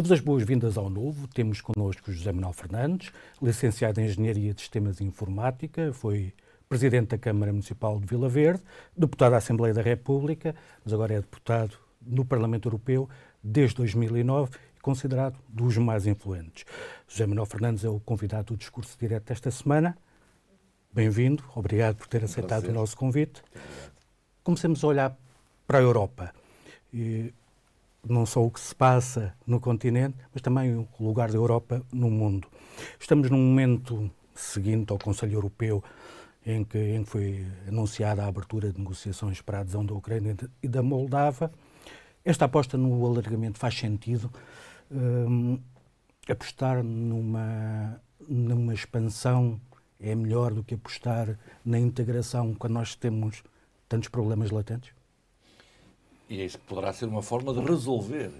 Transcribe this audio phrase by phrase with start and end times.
[0.00, 1.28] Dou-vos as boas-vindas ao novo.
[1.28, 3.12] Temos connosco José Manuel Fernandes,
[3.42, 6.32] licenciado em Engenharia de Sistemas e Informática, foi
[6.66, 8.62] presidente da Câmara Municipal de Vila Verde,
[8.96, 13.10] deputado à Assembleia da República, mas agora é deputado no Parlamento Europeu
[13.44, 16.64] desde 2009 e considerado dos mais influentes.
[17.06, 19.98] José Manuel Fernandes é o convidado do discurso direto desta semana.
[20.90, 23.42] Bem-vindo, obrigado por ter aceitado o nosso convite.
[24.42, 25.18] Comecemos a olhar
[25.66, 26.32] para a Europa.
[26.90, 27.34] E
[28.08, 32.10] não só o que se passa no continente, mas também o lugar da Europa no
[32.10, 32.48] mundo.
[32.98, 35.82] Estamos num momento seguinte ao Conselho Europeu
[36.44, 40.36] em que, em que foi anunciada a abertura de negociações para a adesão da Ucrânia
[40.62, 41.52] e da Moldava.
[42.24, 44.30] Esta aposta no alargamento faz sentido.
[44.90, 45.58] Um,
[46.28, 49.60] apostar numa, numa expansão
[49.98, 53.42] é melhor do que apostar na integração quando nós temos
[53.88, 54.92] tantos problemas latentes?
[56.30, 58.30] E é isso que poderá ser uma forma de resolver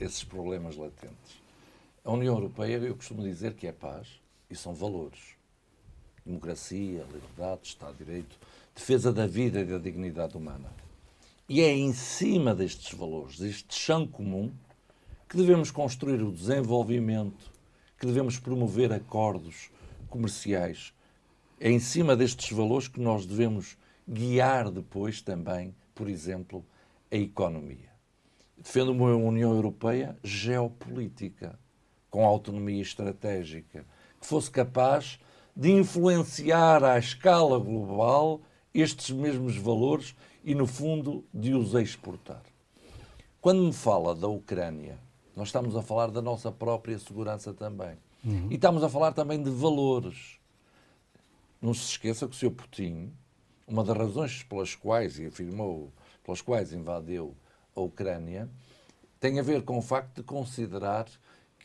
[0.00, 1.42] esses problemas latentes.
[2.02, 4.08] A União Europeia, eu costumo dizer que é paz
[4.48, 5.20] e são valores.
[6.24, 8.38] Democracia, liberdade, Estado de Direito,
[8.74, 10.72] defesa da vida e da dignidade humana.
[11.46, 14.50] E é em cima destes valores, deste chão comum,
[15.28, 17.52] que devemos construir o desenvolvimento,
[17.98, 19.70] que devemos promover acordos
[20.08, 20.94] comerciais.
[21.60, 23.76] É em cima destes valores que nós devemos
[24.08, 26.64] guiar depois também, por exemplo,
[27.14, 27.92] a economia.
[28.58, 31.56] Defendo uma União Europeia geopolítica,
[32.10, 33.86] com autonomia estratégica,
[34.20, 35.20] que fosse capaz
[35.54, 38.40] de influenciar à escala global
[38.72, 42.42] estes mesmos valores e, no fundo, de os exportar.
[43.40, 44.98] Quando me fala da Ucrânia,
[45.36, 47.96] nós estamos a falar da nossa própria segurança também.
[48.24, 48.48] Uhum.
[48.50, 50.38] E estamos a falar também de valores.
[51.62, 52.50] Não se esqueça que o Sr.
[52.50, 53.12] Putin,
[53.68, 55.92] uma das razões pelas quais, e afirmou
[56.24, 57.36] pelas quais invadiu
[57.76, 58.48] a Ucrânia,
[59.20, 61.06] tem a ver com o facto de considerar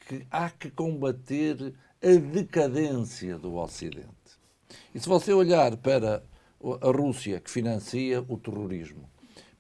[0.08, 4.08] que há que combater a decadência do Ocidente.
[4.94, 6.24] E se você olhar para
[6.82, 9.10] a Rússia, que financia o terrorismo,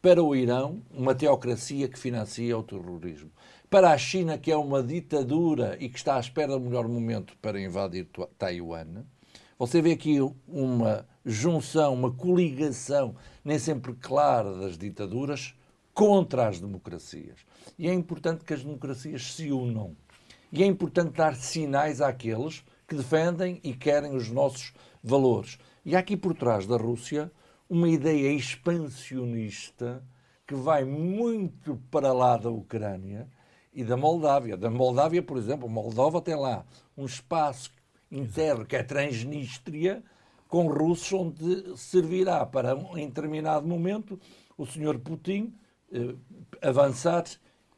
[0.01, 3.31] para o Irão, uma teocracia que financia o terrorismo,
[3.69, 7.35] para a China, que é uma ditadura e que está à espera do melhor momento
[7.41, 8.07] para invadir
[8.37, 9.03] Taiwan,
[9.57, 10.17] você vê aqui
[10.47, 15.53] uma junção, uma coligação, nem sempre clara, das ditaduras
[15.93, 17.39] contra as democracias.
[17.77, 19.95] E é importante que as democracias se unam.
[20.51, 24.73] E é importante dar sinais àqueles que defendem e querem os nossos
[25.03, 25.59] valores.
[25.85, 27.31] E há aqui por trás da Rússia
[27.69, 30.03] uma ideia expansionista
[30.47, 33.27] que vai muito para lá da Ucrânia
[33.71, 34.57] e da Moldávia.
[34.57, 36.65] Da Moldávia, por exemplo, Moldova tem lá
[36.97, 37.71] um espaço
[38.11, 40.03] interno, que é Transnistria,
[40.49, 44.19] com russos, onde servirá para, em determinado momento,
[44.57, 45.53] o senhor Putin
[45.93, 46.15] eh,
[46.61, 47.23] avançar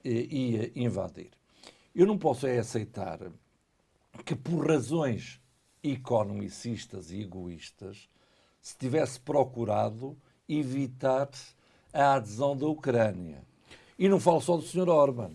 [0.04, 1.31] eh, e invadir.
[1.94, 3.20] Eu não posso é aceitar
[4.26, 5.42] que, por razões
[5.84, 8.10] economicistas e egoístas,
[8.62, 10.18] se tivesse procurado
[10.48, 11.30] evitar
[11.92, 13.44] a adesão da Ucrânia.
[14.00, 14.88] E não falo só do Sr.
[14.88, 15.31] Orban.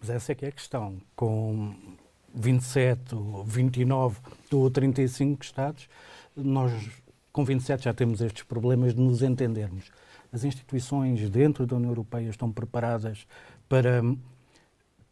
[0.00, 1.00] Mas essa é que é a questão.
[1.14, 1.72] Com
[2.34, 4.18] 27 ou 29
[4.52, 5.88] ou 35 Estados,
[6.36, 6.72] nós
[7.32, 9.90] com 27 já temos estes problemas de nos entendermos.
[10.32, 13.26] As instituições dentro da União Europeia estão preparadas
[13.68, 14.02] para,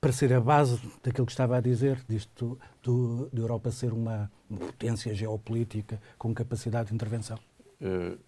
[0.00, 4.30] para ser a base daquilo que estava a dizer, disto do, de Europa ser uma,
[4.48, 7.38] potência geopolítica com capacidade de intervenção?
[7.80, 8.18] Uh,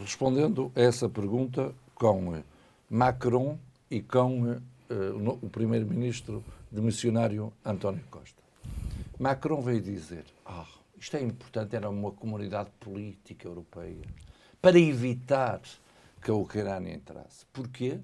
[0.00, 2.42] respondendo a essa pergunta com
[2.88, 3.58] Macron
[3.90, 8.40] e com uh, o primeiro-ministro de missionário António Costa.
[9.18, 10.66] Macron veio dizer: ah,
[11.00, 14.04] isto é importante, era uma comunidade política europeia
[14.60, 15.62] para evitar
[16.22, 17.46] que a Ucrânia entrasse.
[17.52, 17.98] Porquê?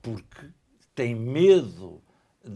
[0.00, 0.48] Porque
[0.94, 2.02] tem medo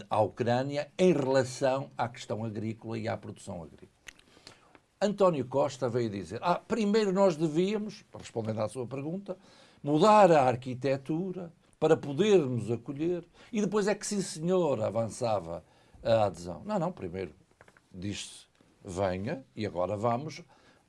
[0.08, 3.90] à Ucrânia em relação à questão agrícola e à produção agrícola.
[5.00, 9.36] António Costa veio dizer: ah, primeiro nós devíamos, respondendo à sua pergunta,
[9.82, 15.62] mudar a arquitetura, para podermos acolher, e depois é que, sim senhor, avançava
[16.02, 16.62] a adesão.
[16.64, 17.34] Não, não, primeiro
[17.92, 18.46] diz-se
[18.86, 20.42] venha e agora vamos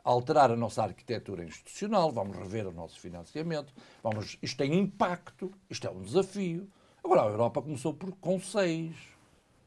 [0.03, 5.85] alterar a nossa arquitetura institucional, vamos rever o nosso financiamento, vamos, isto tem impacto, isto
[5.87, 6.69] é um desafio.
[7.03, 8.95] Agora, a Europa começou por, com seis.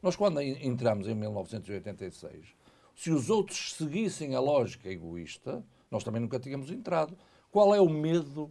[0.02, 2.54] Nós, quando entramos em 1986,
[2.94, 7.18] se os outros seguissem a lógica egoísta, nós também nunca tínhamos entrado.
[7.50, 8.50] Qual é o medo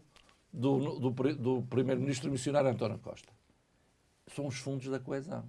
[0.52, 3.32] do, do, do primeiro-ministro missionário António Costa.
[4.28, 5.46] São os fundos da coesão.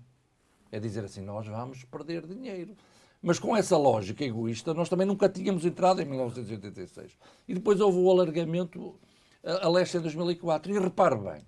[0.70, 2.76] É dizer assim, nós vamos perder dinheiro.
[3.22, 7.18] Mas com essa lógica egoísta, nós também nunca tínhamos entrado em 1986.
[7.46, 8.98] E depois houve o alargamento
[9.44, 10.72] a, a leste em 2004.
[10.72, 11.46] E repare bem,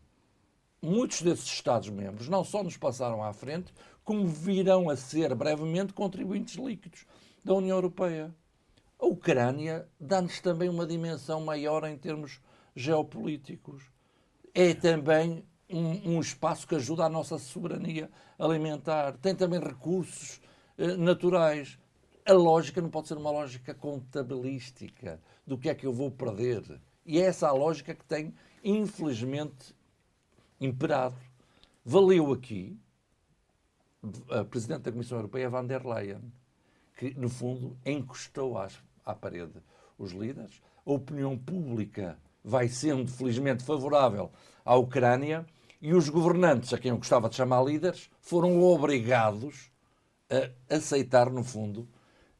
[0.83, 3.73] muitos desses Estados-membros não só nos passaram à frente,
[4.05, 7.07] como virão a ser brevemente contribuintes líquidos
[7.45, 8.35] da União Europeia.
[8.99, 12.41] A Ucrânia dá-nos também uma dimensão maior em termos
[12.75, 13.83] geopolíticos.
[14.55, 19.17] É também um, um, espaço que ajuda a nossa soberania alimentar.
[19.19, 20.52] Tem também recursos eh,
[20.99, 21.79] naturais.
[22.25, 26.81] A lógica não pode ser uma lógica contabilística do que é que eu vou perder.
[27.05, 29.75] E é essa a lógica que tem, infelizmente,
[30.61, 31.17] imperado.
[31.85, 32.79] Valeu aqui
[34.31, 36.33] a Presidente da Comissão Europeia, van der Leyen,
[36.97, 39.61] que, no fundo, encostou às, à parede
[39.99, 40.63] os líderes.
[40.87, 44.31] A opinião pública vai sendo, felizmente, favorável
[44.65, 45.45] à Ucrânia
[45.81, 49.72] e os governantes, a quem eu gostava de chamar líderes, foram obrigados
[50.33, 51.89] a aceitar, no fundo,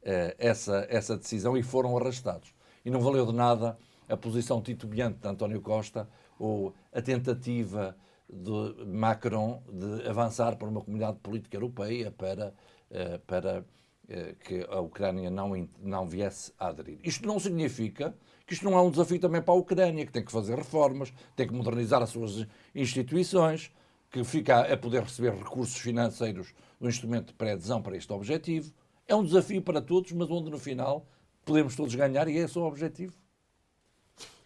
[0.01, 2.53] eh, essa, essa decisão e foram arrastados.
[2.83, 3.77] E não valeu de nada
[4.09, 7.95] a posição titubeante de António Costa ou a tentativa
[8.29, 12.53] de Macron de avançar para uma comunidade política europeia para,
[12.89, 13.63] eh, para
[14.09, 16.99] eh, que a Ucrânia não, não viesse a aderir.
[17.03, 18.13] Isto não significa
[18.45, 21.13] que isto não é um desafio também para a Ucrânia, que tem que fazer reformas,
[21.35, 22.45] tem que modernizar as suas
[22.75, 23.71] instituições,
[24.11, 28.73] que fica a poder receber recursos financeiros do instrumento de pré-adesão para este objetivo.
[29.07, 31.07] É um desafio para todos, mas onde no final
[31.45, 33.13] podemos todos ganhar e é esse o objetivo.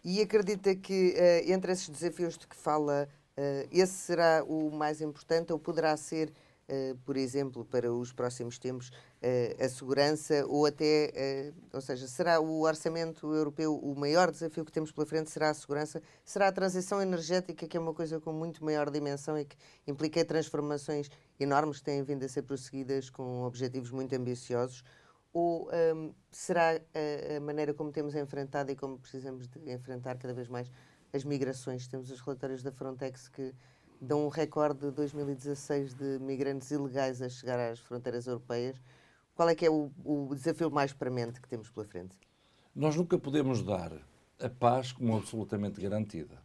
[0.04, 5.02] E acredita que uh, entre esses desafios de que fala, uh, esse será o mais
[5.02, 6.32] importante ou poderá ser eh,
[7.06, 8.92] por exemplo, para os próximos tempos,
[9.22, 14.66] eh, a segurança ou até, eh, ou seja, será o orçamento europeu o maior desafio
[14.66, 15.32] que temos pela frente?
[15.32, 16.02] Será a segurança?
[16.26, 19.56] Será a transição energética, que é uma coisa com muito maior dimensão e que
[19.88, 21.10] implica transformações
[21.40, 24.84] enormes que têm vindo a ser prosseguidas com objetivos muito ambiciosos?
[25.32, 30.34] Ou um, será a, a, maneira como temos enfrentado e como precisamos de enfrentar cada
[30.34, 30.70] vez mais
[31.14, 31.88] as migrações?
[31.88, 33.54] Temos os relatórios da Frontex que
[34.02, 38.82] dão um recorde de 2016 de migrantes ilegais a chegar às fronteiras europeias.
[39.36, 42.18] Qual é que é o, o desafio mais premente que temos pela frente?
[42.76, 43.92] Nós nunca podemos dar
[44.40, 46.42] a paz como absolutamente garantida.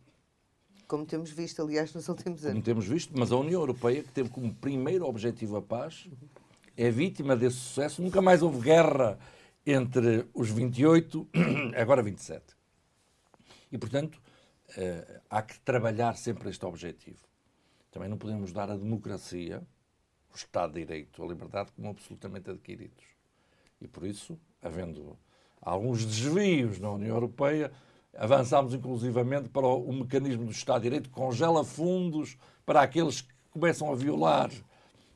[0.86, 2.52] Como temos visto, aliás, nos últimos anos.
[2.52, 6.08] Como temos visto, mas a União Europeia, que teve como primeiro objetivo a paz,
[6.76, 8.02] é vítima desse sucesso.
[8.02, 9.18] Nunca mais houve guerra
[9.64, 11.28] entre os 28,
[11.76, 12.44] agora 27.
[13.70, 14.20] E, portanto,
[14.76, 17.31] eh, há que trabalhar sempre este objetivo.
[17.92, 19.62] Também não podemos dar a democracia,
[20.32, 23.04] o Estado de Direito, a liberdade como absolutamente adquiridos.
[23.80, 25.16] E por isso, havendo
[25.60, 27.70] alguns desvios na União Europeia,
[28.16, 33.32] avançámos inclusivamente para o, mecanismo do Estado de Direito, que congela fundos para aqueles que
[33.50, 34.50] começam a violar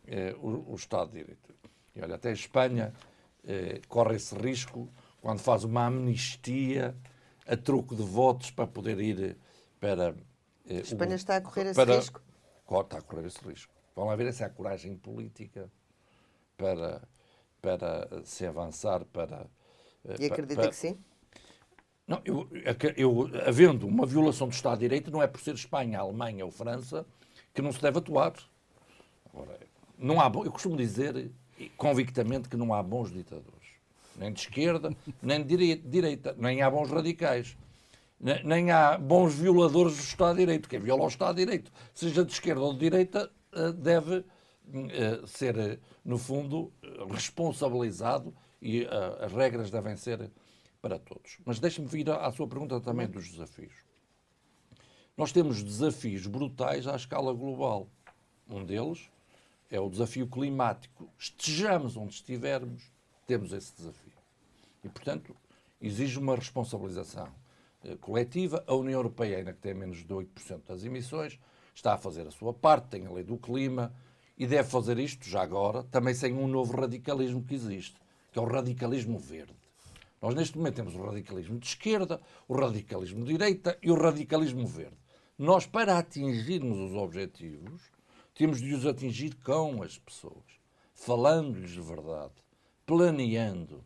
[0.06, 1.54] eh, o, o, Estado de Direito.
[1.94, 2.92] E olha, até a Espanha
[3.42, 4.88] eh, corre esse risco
[5.22, 6.94] quando faz uma amnistia
[7.46, 9.36] a troco de votos para poder ir
[9.80, 10.14] para.
[10.68, 12.20] Eh, a Espanha o, está a correr esse para, risco?
[12.68, 13.72] Está a correr esse risco.
[13.94, 15.70] Vão lá ver se há coragem política
[16.56, 17.02] para,
[17.62, 19.46] para se avançar para.
[20.04, 20.98] Eh, e acredita para, que sim?
[22.06, 22.48] Não, eu,
[22.96, 26.50] eu, havendo uma violação do Estado de Direito, não é por ser Espanha, Alemanha ou
[26.50, 27.06] França
[27.52, 28.34] que não se deve atuar.
[29.32, 29.58] Agora,
[29.98, 31.32] não há, eu costumo dizer
[31.76, 33.66] convictamente que não há bons ditadores.
[34.14, 36.34] Nem de esquerda, nem de direita.
[36.38, 37.56] Nem há bons radicais
[38.18, 40.68] nem há bons violadores do Estado de Direito.
[40.68, 44.24] Quem viola o Estado de Direito, seja de esquerda ou de direita, eh, deve
[44.90, 46.72] eh, ser, eh, no fundo,
[47.10, 48.86] responsabilizado e
[49.20, 50.30] as regras devem ser
[50.80, 51.38] para todos.
[51.44, 53.74] Mas deixe-me vir à sua pergunta também dos desafios.
[55.16, 57.88] Nós temos desafios brutais à escala global.
[58.48, 59.10] Um deles
[59.70, 61.08] é o desafio climático.
[61.18, 62.90] Estejamos onde estivermos,
[63.26, 64.12] temos esse desafio.
[64.82, 65.36] E, portanto,
[65.80, 67.28] exige uma responsabilização
[68.00, 68.64] coletiva.
[68.66, 71.38] A União Europeia, ainda que tem menos de 8% das emissões,
[71.74, 73.94] está a fazer a sua parte, tem a lei do clima
[74.36, 77.96] e deve fazer isto já agora, também sem um novo radicalismo que existe,
[78.32, 79.54] que é o radicalismo verde.
[80.20, 84.66] Nós neste momento temos o radicalismo de esquerda, o radicalismo de direita e o radicalismo
[84.66, 84.96] verde.
[85.38, 87.82] Nós, para atingirmos os objetivos,
[88.34, 90.44] temos de os atingir com as pessoas,
[90.94, 92.34] falando-lhes de verdade,
[92.86, 93.84] planeando.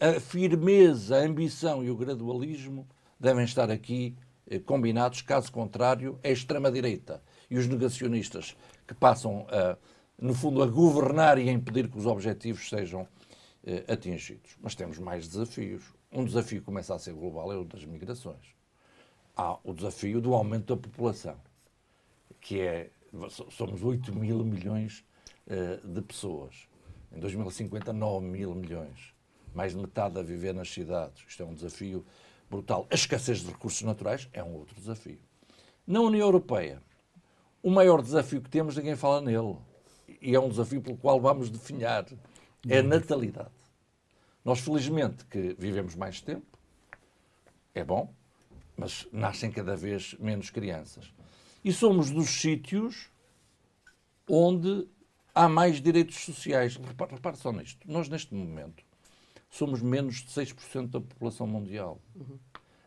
[0.00, 2.86] a firmeza, a ambição e o gradualismo
[3.18, 4.16] devem estar aqui
[4.48, 8.56] eh, combinados, caso contrário, é a extrema-direita e os negacionistas
[8.86, 9.76] que passam, a,
[10.18, 13.08] no fundo, a governar e a impedir que os objetivos sejam
[13.64, 14.56] eh, atingidos.
[14.60, 15.82] Mas temos mais desafios.
[16.12, 18.54] Um desafio que começa a ser global é o das migrações.
[19.36, 21.36] Há o desafio do aumento da população,
[22.40, 22.90] que é.
[23.50, 25.04] Somos 8 mil milhões
[25.46, 26.68] eh, de pessoas.
[27.12, 29.14] Em 2050, 9 mil milhões.
[29.54, 31.24] Mais de metade a viver nas cidades.
[31.26, 32.04] Isto é um desafio
[32.50, 32.86] brutal.
[32.90, 35.18] A escassez de recursos naturais é um outro desafio.
[35.86, 36.82] Na União Europeia,
[37.62, 39.56] o maior desafio que temos, ninguém fala nele.
[40.20, 42.06] e é um desafio pelo qual vamos definhar,
[42.68, 43.50] é a natalidade.
[44.44, 46.58] Nós, felizmente, que vivemos mais tempo,
[47.74, 48.12] é bom,
[48.76, 51.12] mas nascem cada vez menos crianças.
[51.64, 53.10] E somos dos sítios
[54.28, 54.88] onde
[55.34, 56.76] há mais direitos sociais.
[56.76, 57.90] Repare, repare só nisto.
[57.90, 58.84] Nós, neste momento,
[59.56, 62.00] somos menos de 6% da população mundial.
[62.14, 62.38] Uhum.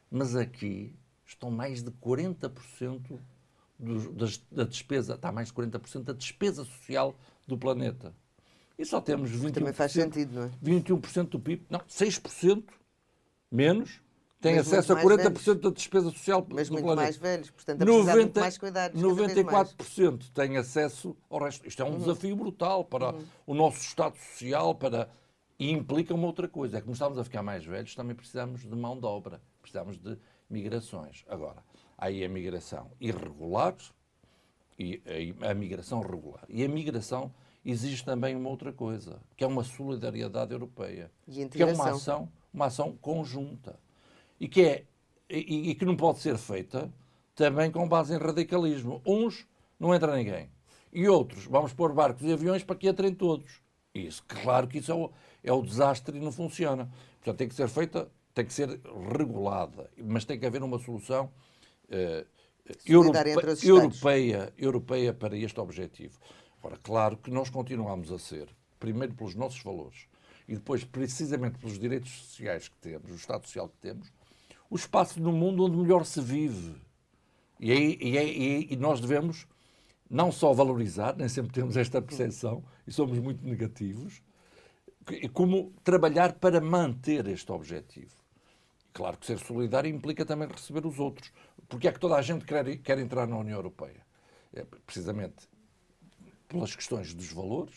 [0.10, 0.96] Mas aqui
[1.26, 3.20] estão mais de 40%
[3.78, 7.16] do, das, da despesa, está mais de 40% da despesa social
[7.48, 8.14] do planeta.
[8.78, 10.52] E só temos 21%, Também faz sentido, não é?
[10.64, 12.64] 21% do PIB, não, 6%
[13.52, 14.00] menos
[14.40, 15.62] têm mas acesso a 40% velhos.
[15.62, 17.04] da despesa social mas do muito planeta.
[17.04, 19.02] mais velhos, portanto a 90, muito mais cuidados.
[19.02, 21.68] 94% têm acesso ao resto.
[21.68, 21.98] Isto é um uhum.
[22.00, 23.26] desafio brutal para uhum.
[23.48, 25.10] o nosso Estado Social, para
[25.60, 28.62] e implica uma outra coisa, é que como estamos a ficar mais velhos, também precisamos
[28.62, 30.18] de mão de obra, precisamos de
[30.50, 31.26] migrações.
[31.28, 31.62] Agora,
[31.98, 33.76] há aí a migração irregular
[34.80, 35.04] e
[35.42, 36.46] a migração regular.
[36.48, 37.34] E a migração
[37.66, 41.12] exige também uma outra coisa, que é uma solidariedade europeia,
[41.52, 43.78] que é uma ação, uma ação conjunta
[44.40, 44.86] e que é
[45.30, 46.92] e, e, que não pode ser feita
[47.36, 49.02] também com base em radicalismo.
[49.06, 49.46] Uns
[49.80, 50.50] não entra ninguém
[50.92, 53.62] e outros vamos pôr barcos e aviões para que entrem todos.
[53.94, 55.12] Isso, claro que isso é o,
[55.44, 56.90] é o desastre e não funciona.
[57.18, 58.80] Portanto, tem que ser feita, tem que ser
[59.12, 61.32] regulada, mas tem que haver uma solução
[61.86, 62.26] uh,
[63.66, 66.20] europeia, europeia para este objetivo.
[66.62, 70.08] Ora, claro que nós continuamos a ser, primeiro pelos nossos valores
[70.48, 74.12] e depois precisamente pelos direitos sociais que temos, o Estado Social que temos,
[74.70, 76.76] o espaço no mundo onde melhor se vive.
[77.60, 79.48] E, aí, e, aí, e nós devemos
[80.10, 84.22] não só valorizar, nem sempre temos esta percepção e somos muito negativos,
[85.34, 88.14] como trabalhar para manter este objetivo.
[88.94, 91.32] Claro que ser solidário implica também receber os outros.
[91.68, 94.06] Porque é que toda a gente quer, quer entrar na União Europeia?
[94.52, 95.48] É precisamente
[96.48, 97.76] pelas questões dos valores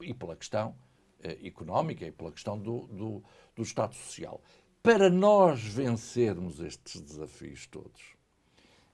[0.00, 0.76] e pela questão
[1.22, 3.22] eh, económica e pela questão do, do,
[3.56, 4.42] do Estado Social.
[4.82, 8.02] Para nós vencermos estes desafios todos,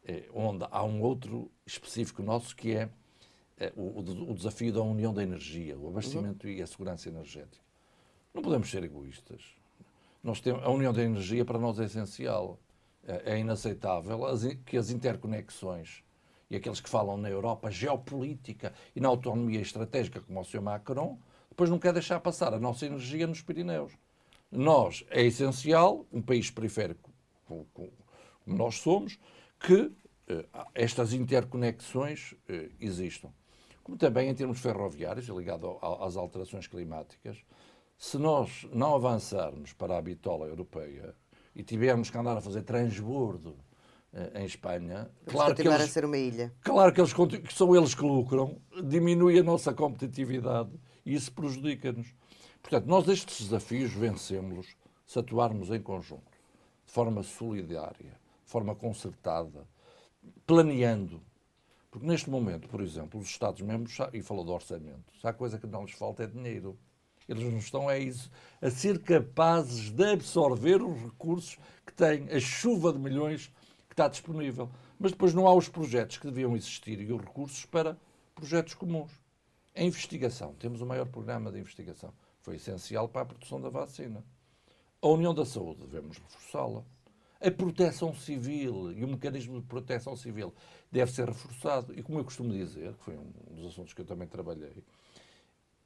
[0.05, 2.89] eh, onde há um outro específico nosso que é
[3.59, 6.53] eh, o, o, desafio da união da energia, o abastecimento uhum.
[6.53, 7.68] e a segurança energética.
[8.33, 9.43] Não podemos ser egoístas.
[10.23, 12.59] Nós temos, a união da energia para nós é essencial.
[13.07, 16.03] É, é inaceitável as, que as interconexões
[16.51, 20.63] e aqueles que falam na Europa geopolítica e na autonomia estratégica, como o Sr.
[20.63, 21.19] Macron,
[21.49, 23.93] depois não quer deixar passar a nossa energia nos Pirineus.
[24.51, 27.11] Nós, é essencial, um país periférico
[27.45, 27.67] como,
[28.47, 29.19] nós somos,
[29.59, 29.91] que
[30.29, 30.45] eh,
[30.75, 33.31] estas interconexões eh, existam.
[33.83, 37.39] Como também em termos ferroviários, ligado às alterações climáticas,
[37.99, 41.15] se nós não avançarmos para a bitola europeia
[41.55, 43.57] e tivermos que andar a fazer transbordo
[44.13, 46.55] eh, em Espanha, claro que, eles, a ser uma ilha.
[46.63, 50.71] claro que, eles, que são eles que lucram, diminui a nossa competitividade
[51.05, 52.15] e isso prejudica-nos.
[52.63, 56.39] Portanto, nós estes desafios vencemos se atuarmos em conjunto,
[56.87, 58.13] de forma solidária,
[58.45, 59.67] de forma concertada,
[60.47, 61.21] planeando.
[61.91, 65.67] Porque neste momento, por exemplo, os Estados-membros, e falou do orçamento, se há coisa que
[65.67, 66.79] não lhes falta é dinheiro.
[67.29, 68.31] Eles não estão é isso,
[68.61, 73.53] a ser capazes de absorver os recursos que têm, a chuva de milhões
[73.89, 74.71] que está disponível.
[74.99, 77.97] Mas depois não há os projetos que deviam existir e os recursos para
[78.35, 79.13] projetos comuns.
[79.77, 84.25] A investigação, temos o maior programa de investigação, foi essencial para a produção da vacina.
[85.01, 86.83] A União da Saúde, devemos reforçá-la.
[87.41, 90.53] A proteção civil e o mecanismo de proteção civil
[90.91, 91.97] deve ser reforçado.
[91.97, 94.83] E como eu costumo dizer, que foi um dos assuntos que eu também trabalhei,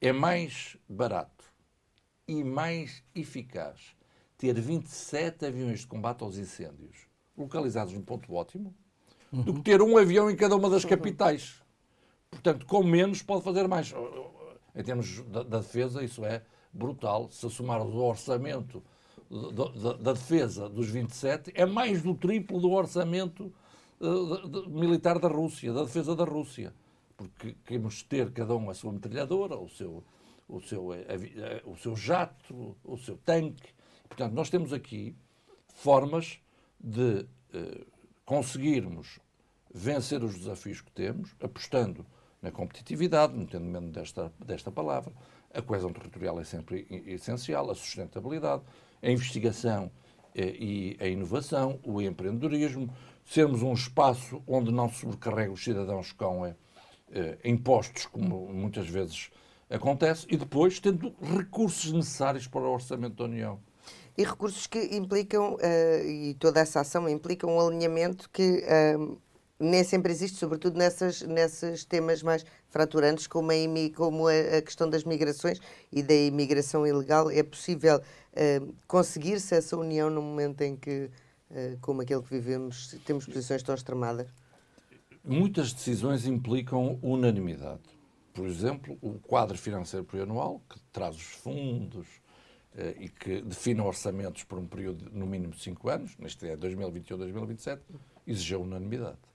[0.02, 1.44] é mais barato
[2.26, 3.94] e mais eficaz
[4.36, 7.06] ter 27 aviões de combate aos incêndios
[7.38, 8.74] localizados num ponto ótimo
[9.32, 9.42] uhum.
[9.42, 11.62] do que ter um avião em cada uma das capitais.
[12.28, 13.94] Portanto, com menos pode fazer mais.
[14.74, 16.42] Em termos da, defesa, isso é
[16.72, 17.30] brutal.
[17.30, 18.82] Se somar o orçamento
[20.00, 23.52] da, defesa dos 27, é mais do triplo do orçamento
[24.00, 26.74] uh, militar da Rússia, da defesa da Rússia
[27.28, 30.04] porque queremos ter cada um a sua metralhadora, o seu,
[30.48, 33.72] o seu, eh, eh, o seu jato, o seu tanque.
[34.08, 35.14] Portanto, nós temos aqui
[35.74, 36.38] formas
[36.78, 37.84] de eh,
[38.24, 39.18] conseguirmos
[39.74, 42.04] vencer os desafios que temos, apostando
[42.40, 45.12] na competitividade, não tendo medo desta, desta palavra.
[45.54, 48.62] A coesão territorial é sempre essencial, a sustentabilidade,
[49.02, 49.90] a investigação
[50.34, 52.90] e a inovação, o empreendedorismo,
[53.24, 56.56] sermos um espaço onde não sobrecarrega os cidadãos com eh,
[57.44, 59.30] impostos, como muitas vezes
[59.68, 63.58] acontece, e depois tendo recursos necessários para o orçamento da União.
[64.16, 69.18] E recursos que implicam, uh, e toda essa ação implica um alinhamento que uh,
[69.58, 73.54] nem sempre existe, sobretudo nessas, nesses temas mais fraturantes, como, a,
[73.96, 77.30] como a, a, questão das migrações e da imigração ilegal.
[77.30, 81.08] É possível uh, conseguir-se essa união no momento em que,
[81.50, 84.26] uh, como aquele que vivemos, temos posições tão extremadas?
[85.24, 87.82] Muitas decisões implicam unanimidade.
[88.34, 92.06] Por exemplo, o quadro financeiro plurianual, que traz os fundos
[92.74, 96.56] uh, e que define orçamentos por um período no mínimo de 5 anos, neste é
[96.56, 97.80] 2021-2027,
[98.26, 99.32] exigiu unanimidade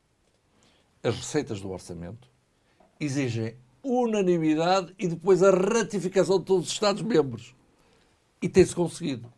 [1.04, 2.30] as receitas do orçamento
[3.00, 7.56] exigem unanimidade e depois a ratificação de todos os Estados-membros.
[8.42, 9.32] E tem-se conseguido.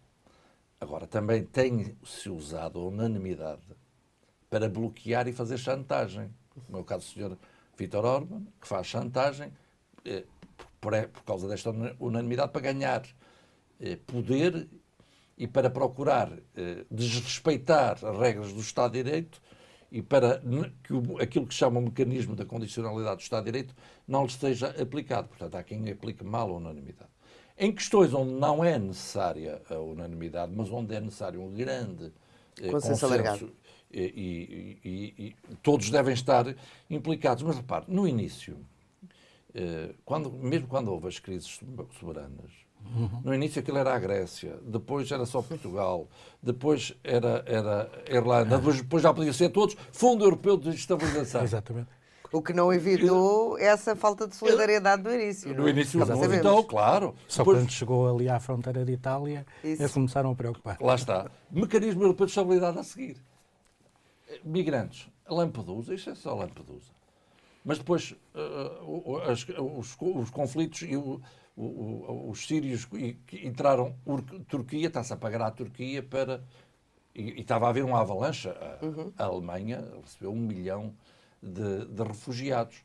[0.79, 3.61] Agora, também tem-se usado a unanimidade
[4.49, 6.33] para bloquear e fazer chantagem.
[6.55, 7.37] No meu caso, o senhor
[7.77, 9.51] Vítor Orban, que faz chantagem
[10.05, 10.23] eh,
[10.79, 13.03] por, por, causa desta unanimidade para ganhar
[13.79, 14.67] eh, poder
[15.37, 19.41] e para procurar eh, desrespeitar as regras do Estado de Direito
[19.91, 20.41] e para
[20.83, 23.75] que o, aquilo que se chama o mecanismo da condicionalidade do Estado de Direito
[24.07, 25.29] não lhe seja aplicado.
[25.29, 27.09] Portanto, há quem aplique mal a unanimidade.
[27.57, 32.11] Em questões onde não é necessária a unanimidade, mas onde é necessário um grande
[32.61, 33.51] eh, consenso, consenso
[33.91, 36.45] e, e, e, e, todos devem estar
[36.89, 37.43] implicados.
[37.43, 38.57] Mas repare, no início,
[39.53, 41.59] eh, quando, mesmo quando houve as crises
[41.99, 42.51] soberanas,
[42.95, 43.21] Uhum.
[43.23, 46.07] No início aquilo era a Grécia, depois era só Portugal,
[46.41, 51.43] depois era, era Irlanda, depois, depois já podia ser todos Fundo Europeu de Estabilização.
[51.43, 51.87] Exatamente.
[52.31, 55.53] O que não evitou essa falta de solidariedade do início.
[55.53, 55.71] No é?
[55.71, 57.15] início não evitou, claro.
[57.27, 57.59] Só depois...
[57.59, 60.77] quando chegou ali à fronteira de Itália, eles começaram a preocupar.
[60.79, 61.29] Lá está.
[61.51, 63.17] Mecanismo Europeu de Estabilidade a seguir.
[64.43, 65.09] Migrantes.
[65.27, 66.91] Lampedusa, isto é só Lampedusa.
[67.63, 71.21] Mas depois uh, os, os, os conflitos e o,
[71.55, 73.95] o, o, os sírios que entraram,
[74.47, 76.43] Turquia, está-se a pagar à Turquia para.
[77.13, 78.49] E, e, estava a haver uma avalanche.
[78.49, 79.13] A, uhum.
[79.17, 80.93] a Alemanha recebeu um milhão
[81.43, 82.83] de, de, refugiados.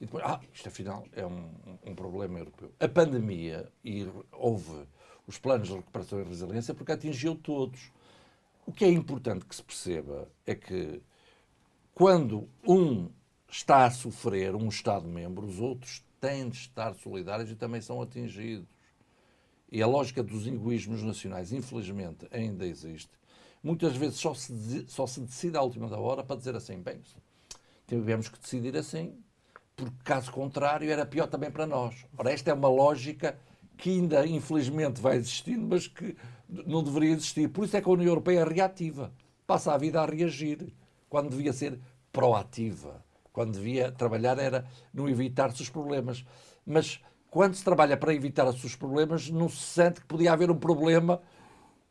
[0.00, 1.50] E depois, ah, isto afinal é um,
[1.84, 2.72] um problema europeu.
[2.80, 4.86] A pandemia, e houve
[5.26, 7.92] os planos de recuperação e resiliência, porque atingiu todos.
[8.66, 11.02] O que é importante que se perceba é que
[11.94, 13.10] quando um
[13.50, 18.66] está a sofrer, um Estado-membro, os outros têm de estar solidários e também são atingidos.
[19.70, 23.10] E a lógica dos egoísmos nacionais, infelizmente, ainda existe.
[23.62, 27.00] Muitas vezes só se, só se decide à última da hora para dizer assim, bem,
[27.86, 29.16] tivemos que decidir assim,
[29.76, 32.06] porque caso contrário era pior também para nós.
[32.16, 33.38] Ora, esta é uma lógica
[33.76, 36.16] que ainda, infelizmente, vai existindo, mas que
[36.66, 37.48] não deveria existir.
[37.48, 39.12] Por isso é que a União Europeia é reativa.
[39.46, 40.72] Passa a vida a reagir,
[41.08, 41.78] quando devia ser
[42.12, 44.64] proativa quando devia trabalhar era
[44.94, 46.24] no evitar-se os problemas.
[46.64, 50.56] Mas quando se trabalha para evitar os problemas, não se sente que podia haver um
[50.56, 51.20] problema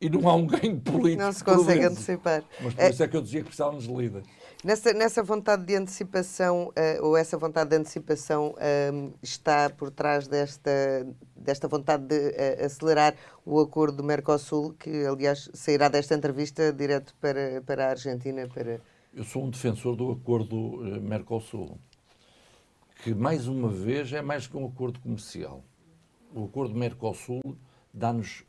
[0.00, 1.22] e não há um ganho político.
[1.22, 2.42] Não se consegue antecipar.
[2.62, 2.90] Mas por é...
[2.90, 4.26] isso é que eu dizia que precisávamos de líderes.
[4.64, 10.26] Nessa, nessa vontade de antecipação, uh, ou essa vontade de antecipação uh, está por trás
[10.26, 16.72] desta, desta vontade de uh, acelerar o acordo do Mercosul, que aliás sairá desta entrevista
[16.72, 18.80] direto para, para a Argentina, para
[19.12, 21.78] eu sou um defensor do acordo eh, Mercosul,
[23.02, 25.62] que mais uma vez é mais que um acordo comercial.
[26.34, 27.56] O acordo Mercosul
[27.92, 28.44] dá-nos,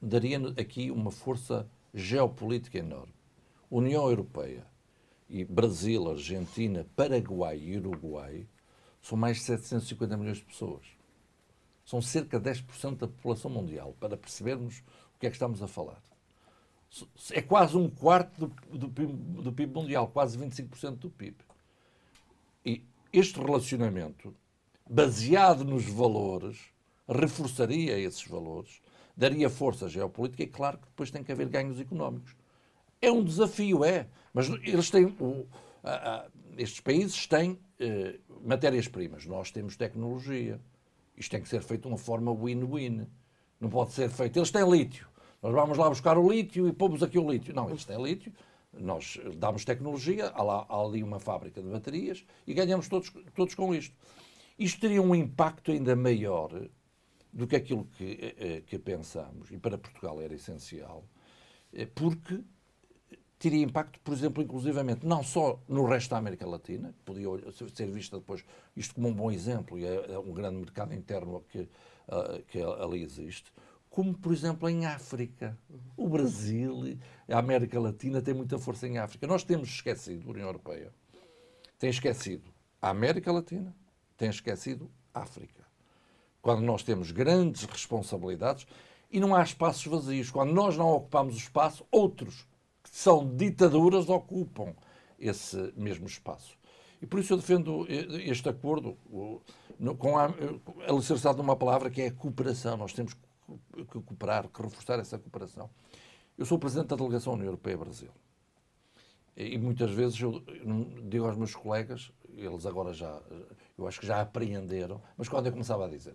[0.00, 3.12] daria aqui uma força geopolítica enorme.
[3.68, 4.64] União Europeia
[5.34, 8.46] e Brasil, Argentina, Paraguai e Uruguai
[9.02, 10.86] são mais de 750 milhões de pessoas.
[11.84, 14.78] São cerca de 10% da população mundial, para percebermos
[15.14, 16.02] o que é que estamos a falar
[17.32, 21.36] é quase um quarto do, do, PIB, do PIB mundial, quase 25% do PIB.
[22.64, 24.34] E este relacionamento,
[24.88, 26.58] baseado nos valores,
[27.08, 28.80] reforçaria esses valores,
[29.16, 32.34] daria força geopolítica e, claro, que depois tem que haver ganhos económicos.
[33.04, 35.06] É um desafio, é, mas eles têm.
[35.20, 35.46] O,
[35.82, 40.60] a, a, estes países têm eh, matérias-primas, nós temos tecnologia.
[41.16, 43.06] Isto tem que ser feito de uma forma win-win.
[43.60, 44.38] Não pode ser feito.
[44.38, 45.06] Eles têm lítio.
[45.42, 47.54] Nós vamos lá buscar o lítio e pomos aqui o lítio.
[47.54, 48.32] Não, eles têm lítio,
[48.72, 53.54] nós damos tecnologia, há, lá, há ali uma fábrica de baterias e ganhamos todos, todos
[53.54, 53.94] com isto.
[54.58, 56.50] Isto teria um impacto ainda maior
[57.32, 61.04] do que aquilo que, eh, eh, que pensamos, e para Portugal era essencial,
[61.72, 62.40] eh, porque
[63.44, 67.28] teria impacto, por exemplo, inclusivamente, não só no resto da América Latina, que podia
[67.74, 68.42] ser vista depois
[68.74, 71.68] isto como um bom exemplo, e é, é um grande mercado interno que,
[72.48, 73.52] que ali existe,
[73.90, 75.58] como por exemplo em África.
[75.94, 79.26] O Brasil, a América Latina tem muita força em África.
[79.26, 80.90] Nós temos esquecido, a União Europeia
[81.78, 83.76] tem esquecido a América Latina,
[84.16, 85.62] tem esquecido a África.
[86.40, 88.66] Quando nós temos grandes responsabilidades
[89.10, 90.30] e não há espaços vazios.
[90.30, 92.46] Quando nós não ocupamos o espaço, outros
[92.94, 94.72] são ditaduras ocupam
[95.18, 96.56] esse mesmo espaço.
[97.02, 98.96] E por isso eu defendo este acordo
[99.98, 100.32] com a,
[100.88, 102.76] alicerçado numa palavra que é cooperação.
[102.76, 105.68] Nós temos que cooperar, que reforçar essa cooperação.
[106.38, 108.10] Eu sou presidente da delegação União Europeia-Brasil.
[109.36, 110.40] E muitas vezes eu
[111.02, 113.20] digo aos meus colegas, eles agora já,
[113.76, 116.14] eu acho que já apreenderam, mas quando eu começava a dizer,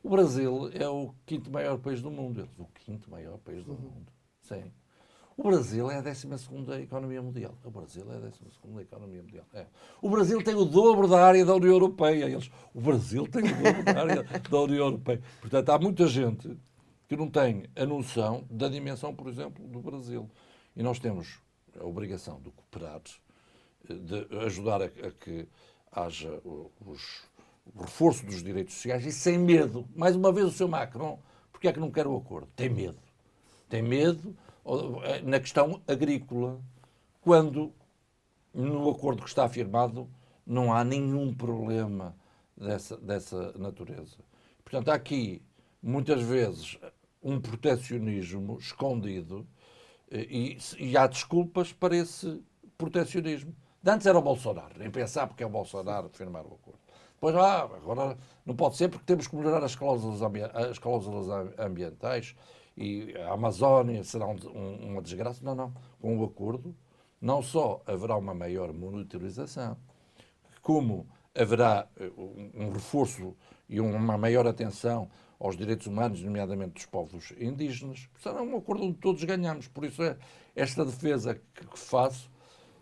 [0.00, 2.38] o Brasil é o quinto maior país do mundo.
[2.38, 3.80] Eles, o quinto maior país do uhum.
[3.80, 4.12] mundo.
[4.42, 4.70] Sim.
[5.40, 6.28] O Brasil é a 12
[6.82, 7.54] economia mundial.
[7.64, 8.40] O Brasil é a 12
[8.82, 9.46] economia mundial.
[9.54, 9.64] É.
[10.02, 12.26] O Brasil tem o dobro da área da União Europeia.
[12.26, 15.22] Eles, o Brasil tem o dobro da área da União Europeia.
[15.40, 16.54] Portanto, há muita gente
[17.08, 20.28] que não tem a noção da dimensão, por exemplo, do Brasil.
[20.76, 21.40] E nós temos
[21.80, 23.00] a obrigação de cooperar,
[23.88, 25.48] de ajudar a, a que
[25.90, 27.22] haja os,
[27.74, 29.88] o reforço dos direitos sociais e sem medo.
[29.96, 31.18] Mais uma vez, o seu Macron,
[31.50, 32.46] porque é que não quer o acordo?
[32.54, 32.98] Tem medo.
[33.70, 34.36] Tem medo
[35.24, 36.60] na questão agrícola,
[37.20, 37.72] quando
[38.52, 40.08] no acordo que está afirmado
[40.46, 42.16] não há nenhum problema
[42.56, 44.16] dessa, dessa natureza.
[44.64, 45.42] Portanto, há aqui,
[45.82, 46.78] muitas vezes,
[47.22, 49.46] um protecionismo escondido
[50.10, 52.42] eh, e, e há desculpas para esse
[52.76, 53.54] protecionismo.
[53.86, 56.80] antes era o Bolsonaro, nem pensar porque é o Bolsonaro firmar o acordo.
[57.14, 60.20] Depois, ah, agora não pode ser porque temos que melhorar as cláusulas,
[60.70, 61.26] as cláusulas
[61.58, 62.34] ambientais
[62.80, 65.44] e a Amazónia será um, um, uma desgraça.
[65.44, 65.74] Não, não.
[66.00, 66.74] Com o acordo,
[67.20, 69.76] não só haverá uma maior monitorização,
[70.62, 73.36] como haverá eh, um, reforço
[73.68, 78.08] e uma maior atenção aos direitos humanos, nomeadamente dos povos indígenas.
[78.18, 79.68] Será um acordo onde todos ganhamos.
[79.68, 80.16] Por isso, é
[80.56, 82.30] esta defesa que, que faço.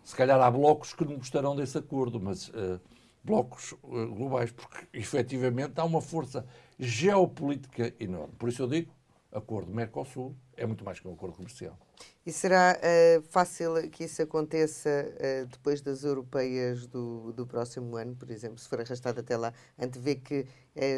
[0.01, 2.79] Se calhar há blocos que não gostarão desse acordo, mas uh,
[3.21, 6.45] blocos uh, globais, porque efetivamente há uma força
[6.79, 8.33] geopolítica enorme.
[8.37, 8.91] Por isso eu digo,
[9.31, 11.77] acordo Mercosul é muito mais que um acordo comercial.
[12.25, 18.15] E será uh, fácil que isso aconteça uh, depois das europeias do, do próximo ano,
[18.15, 19.53] por exemplo, se for arrastado até lá?
[19.77, 20.45] Antevê que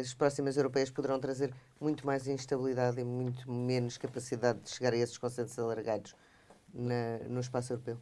[0.00, 4.96] as próximas europeias poderão trazer muito mais instabilidade e muito menos capacidade de chegar a
[4.96, 6.14] esses consensos alargados
[6.72, 7.98] na, no espaço europeu?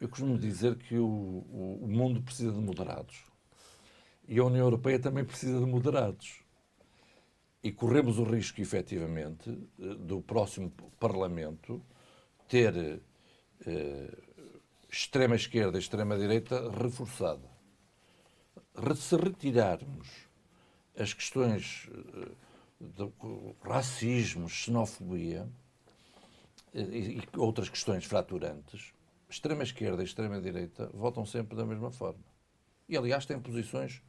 [0.00, 3.24] Eu costumo dizer que o, o, o mundo precisa de moderados.
[4.26, 6.41] E a União Europeia também precisa de moderados
[7.62, 11.80] e corremos o risco, efetivamente, do próximo Parlamento
[12.48, 13.00] ter
[13.66, 14.18] eh,
[14.90, 17.48] extrema-esquerda e extrema-direita reforçada.
[18.96, 20.08] Se retirarmos
[20.98, 22.30] as questões eh,
[22.80, 23.12] de
[23.62, 25.48] racismo, xenofobia
[26.74, 28.92] eh, e outras questões fraturantes,
[29.30, 32.24] extrema-esquerda e extrema-direita votam sempre da mesma forma.
[32.88, 34.02] E, aliás, têm posições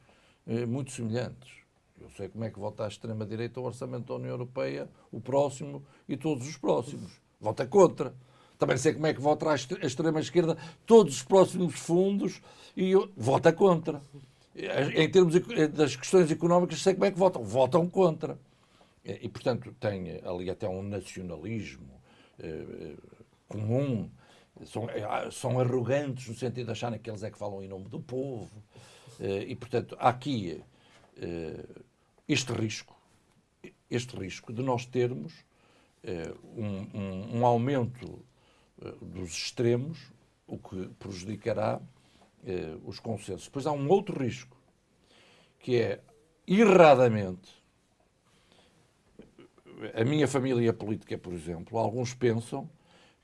[0.46, 1.63] eh, muito semelhantes.
[2.04, 5.82] Eu sei como é que vota a extrema-direita o orçamento da União Europeia, o próximo
[6.06, 7.12] e todos os próximos.
[7.40, 8.14] Vota contra.
[8.58, 12.42] Também sei como é que vota a extrema-esquerda todos os próximos fundos
[12.76, 14.02] e vota contra.
[14.54, 15.34] Em termos
[15.72, 17.42] das questões económicas, sei como é que votam.
[17.42, 18.38] Votam contra.
[19.02, 22.00] E, portanto, tem ali até um nacionalismo
[22.38, 22.96] eh, eh
[23.48, 24.10] comum.
[24.66, 27.88] São, eh, são arrogantes no sentido de acharem que eles é que falam em nome
[27.88, 28.62] do povo.
[29.20, 30.62] Eh, e, portanto, há aqui
[31.16, 31.64] eh,
[32.28, 32.96] este risco,
[33.90, 35.32] este risco de nós termos
[36.02, 38.24] eh, um, um, um aumento
[38.82, 39.98] eh, dos extremos,
[40.46, 41.80] o que prejudicará
[42.84, 43.46] os consensos.
[43.46, 44.54] Depois há um outro risco,
[45.58, 46.02] que é,
[46.46, 47.50] erradamente,
[49.94, 52.68] a minha família política, por exemplo, alguns pensam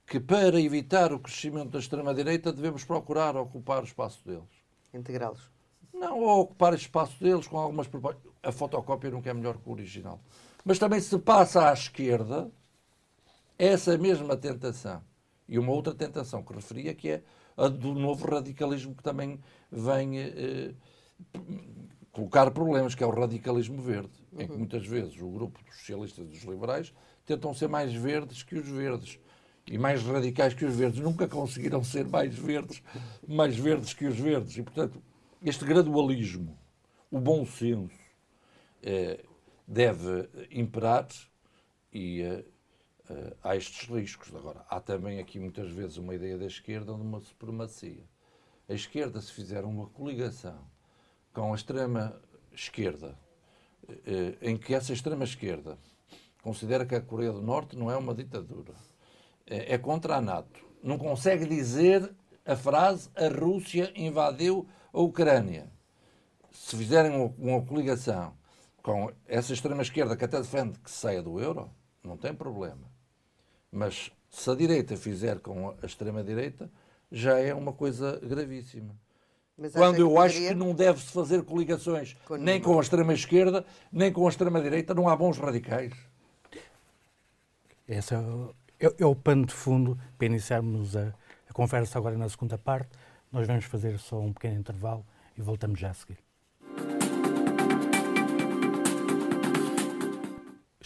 [0.06, 4.48] que para evitar o crescimento da extrema-direita devemos procurar ocupar o espaço deles.
[4.92, 5.50] Integrá-los.
[5.94, 8.29] Não, ou ocupar espaço deles com algumas propostas.
[8.42, 10.20] A fotocópia nunca é melhor que o original.
[10.64, 12.50] Mas também se passa à esquerda
[13.58, 15.02] essa mesma tentação.
[15.48, 17.22] E uma outra tentação que referia, que é
[17.56, 20.74] a do novo radicalismo que também vem eh,
[22.12, 24.40] colocar problemas, que é o radicalismo verde, uhum.
[24.40, 24.58] em que uhum.
[24.58, 26.94] muitas vezes o grupo dos socialistas e dos liberais
[27.26, 29.18] tentam ser mais verdes que os verdes
[29.66, 31.00] e mais radicais que os verdes.
[31.00, 32.82] Nunca conseguiram ser mais verdes,
[33.26, 34.56] mais verdes que os verdes.
[34.56, 35.02] E, portanto,
[35.42, 36.58] este gradualismo,
[37.10, 37.99] o bom senso,
[39.66, 41.06] deve imperar
[41.92, 42.44] e eh,
[43.08, 44.34] eh, há estes riscos.
[44.34, 48.04] Agora, há também aqui muitas vezes uma ideia da esquerda de uma supremacia.
[48.68, 50.58] A esquerda, se fizer uma coligação
[51.32, 52.20] com a extrema
[52.52, 53.16] esquerda,
[54.40, 55.76] em que essa extrema esquerda
[56.42, 58.74] considera que a Coreia do Norte não é uma ditadura,
[59.44, 62.14] é contra a NATO, não consegue dizer
[62.46, 65.70] a frase a Rússia invadiu a Ucrânia,
[66.52, 68.34] se fizerem uma, coligação
[68.82, 71.70] com essa extrema-esquerda que até defende que saia do euro,
[72.02, 72.90] não tem problema.
[73.70, 76.70] Mas se a direita fizer com a extrema-direita,
[77.10, 78.94] já é uma coisa gravíssima.
[79.72, 84.26] quando eu acho que não deve-se fazer coligações com nem com a extrema-esquerda, nem com
[84.26, 85.92] a extrema-direita, não há bons radicais.
[87.88, 91.12] Esse é o, é, é o pano de fundo para iniciarmos a,
[91.48, 92.90] a conversa agora na segunda parte.
[93.32, 95.04] Nós vamos fazer só um pequeno intervalo
[95.36, 96.29] e voltamos já a seguir.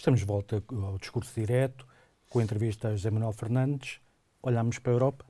[0.05, 1.83] Estamos de volta ao discurso direto,
[2.29, 3.99] com a entrevista a José Manuel Fernandes.
[4.39, 5.25] Olhamos para a Europa.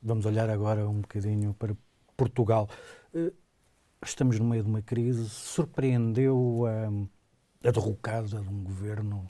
[0.00, 1.76] Vamos olhar agora um bocadinho para
[2.16, 2.68] Portugal.
[3.12, 3.32] Eh,
[4.00, 5.28] estamos no meio de uma crise.
[5.28, 9.26] Surpreendeu a, a derrocada de um governo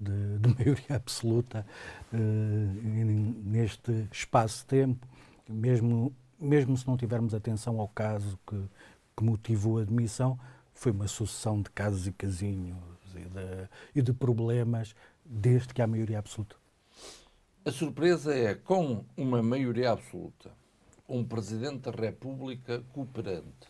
[0.00, 1.66] de, de maioria absoluta
[2.10, 2.16] uh,
[3.44, 5.06] neste espaço de tempo,
[5.46, 8.56] mesmo, mesmo se não tivermos atenção ao caso que,
[9.14, 10.40] que motivou a admissão,
[10.72, 15.86] foi uma sucessão de casos e casinhos e de, e de problemas desde que há
[15.86, 16.56] maioria absoluta.
[17.64, 20.52] A surpresa é, com uma maioria absoluta,
[21.08, 23.68] um Presidente da República cooperante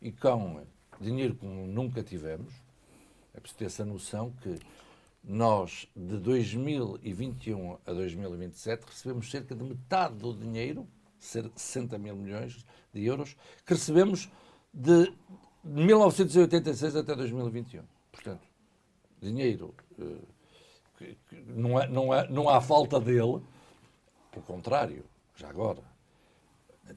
[0.00, 0.62] e com
[1.00, 2.52] dinheiro como nunca tivemos,
[3.34, 4.58] é preciso ter essa noção que
[5.24, 10.86] nós, de 2021 a 2027, recebemos cerca de metade do dinheiro,
[11.18, 14.30] 60 mil milhões de euros, que recebemos
[14.74, 15.12] de
[15.62, 17.82] 1986 até 2021.
[19.22, 21.14] Dinheiro, eh,
[21.46, 23.40] não, é, não, é, não há falta dele,
[24.30, 25.04] pelo contrário,
[25.36, 25.82] já agora,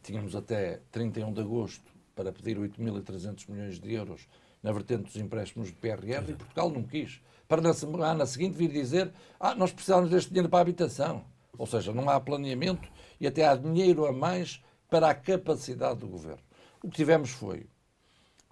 [0.01, 4.27] tínhamos até 31 de agosto para pedir 8.300 milhões de euros
[4.63, 7.21] na vertente dos empréstimos de PRR e Portugal não quis.
[7.47, 11.23] Para na semana seguinte vir dizer ah, nós precisamos deste dinheiro para a habitação.
[11.57, 16.07] Ou seja, não há planeamento e até há dinheiro a mais para a capacidade do
[16.07, 16.41] governo.
[16.81, 17.67] O que tivemos foi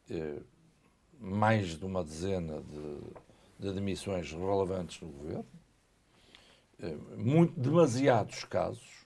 [0.09, 0.39] eh,
[1.19, 2.99] mais de uma dezena de,
[3.63, 5.45] de demissões relevantes no governo,
[6.81, 9.05] eh, muito, demasiados casos,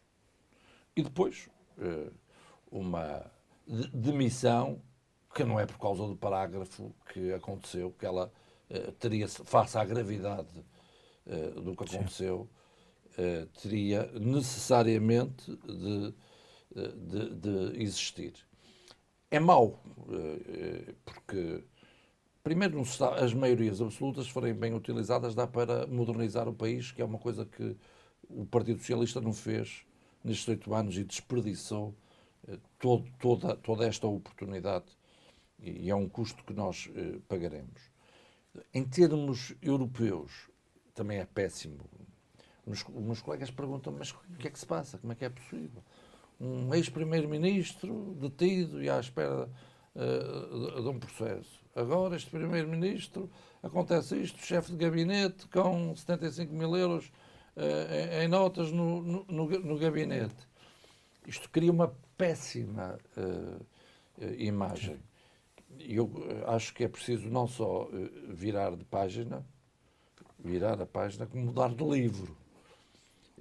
[0.95, 2.09] e depois eh,
[2.71, 3.31] uma
[3.67, 4.81] de, demissão
[5.35, 8.33] que não é por causa do parágrafo que aconteceu, que ela
[8.69, 10.65] eh, teria, face à gravidade
[11.61, 12.49] do que aconteceu,
[13.61, 16.13] teria necessariamente de,
[16.73, 18.33] de, de existir.
[19.29, 19.83] É mau,
[21.03, 21.65] porque,
[22.47, 27.05] primeiro, as maiorias absolutas, se forem bem utilizadas, dá para modernizar o país, que é
[27.05, 27.75] uma coisa que
[28.29, 29.85] o Partido Socialista não fez
[30.23, 31.93] nestes oito anos e desperdiçou
[32.79, 34.85] todo, toda, toda esta oportunidade.
[35.59, 36.89] E é um custo que nós
[37.27, 37.81] pagaremos.
[38.73, 40.49] Em termos europeus,
[40.95, 41.79] também é péssimo.
[42.65, 44.97] Os meus colegas perguntam, mas o que é que se passa?
[44.99, 45.83] Como é que é possível?
[46.39, 49.49] Um ex-primeiro-ministro detido e à espera
[49.95, 51.66] uh, de um processo.
[51.79, 53.29] Agora, este primeiro-ministro,
[53.61, 57.11] acontece isto, chefe de gabinete com 75 mil euros
[57.55, 60.47] uh, em, notas no, no, no, gabinete.
[61.25, 63.65] Isto cria uma péssima uh,
[64.37, 64.99] imagem
[65.79, 66.09] eu
[66.47, 67.89] acho que é preciso não só
[68.29, 69.45] virar de página,
[70.39, 72.35] virar a página, como mudar de livro.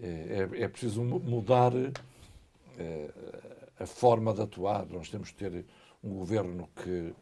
[0.00, 1.72] É, é, é preciso mudar
[3.78, 4.86] a forma de atuar.
[4.86, 5.64] Nós temos que ter
[6.02, 7.14] um governo que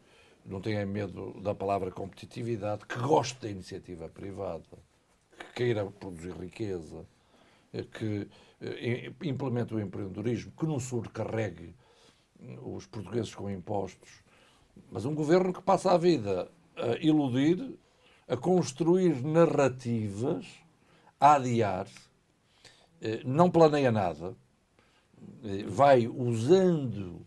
[0.45, 4.63] não tenha medo da palavra competitividade, que goste da iniciativa privada,
[5.37, 7.05] que queira produzir riqueza,
[7.93, 8.29] que
[9.23, 11.75] implemente o empreendedorismo, que não sobrecarregue
[12.61, 14.23] os portugueses com impostos.
[14.91, 17.77] Mas um governo que passa a vida a iludir,
[18.27, 20.45] a construir narrativas,
[21.19, 21.87] a adiar,
[23.01, 24.35] eh, não planeia nada,
[25.43, 27.25] eh, vai usando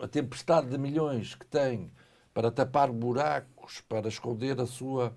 [0.00, 1.90] a tempestade de milhões que tem
[2.32, 5.14] para tapar buracos, para esconder a sua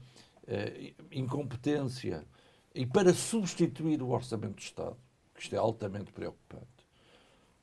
[0.47, 2.25] eh, incompetência
[2.73, 4.97] e para substituir o orçamento do Estado,
[5.35, 6.65] que isto é altamente preocupante.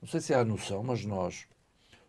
[0.00, 1.46] Não sei se há noção, mas nós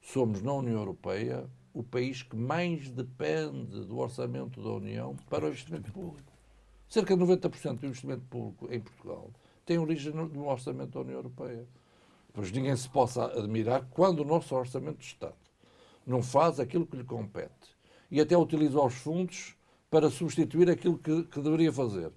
[0.02, 5.50] somos, na União Europeia, o país que mais depende do orçamento da União para o
[5.50, 6.32] investimento público.
[6.88, 9.32] Cerca de 90% do investimento público em Portugal
[9.66, 11.66] tem origem no orçamento da União Europeia.
[12.34, 15.36] Pois ninguém se possa admirar quando o nosso orçamento de Estado
[16.06, 17.76] não faz aquilo que lhe compete
[18.10, 19.56] e até utiliza os fundos
[19.90, 22.12] para substituir aquilo que, que deveria fazer.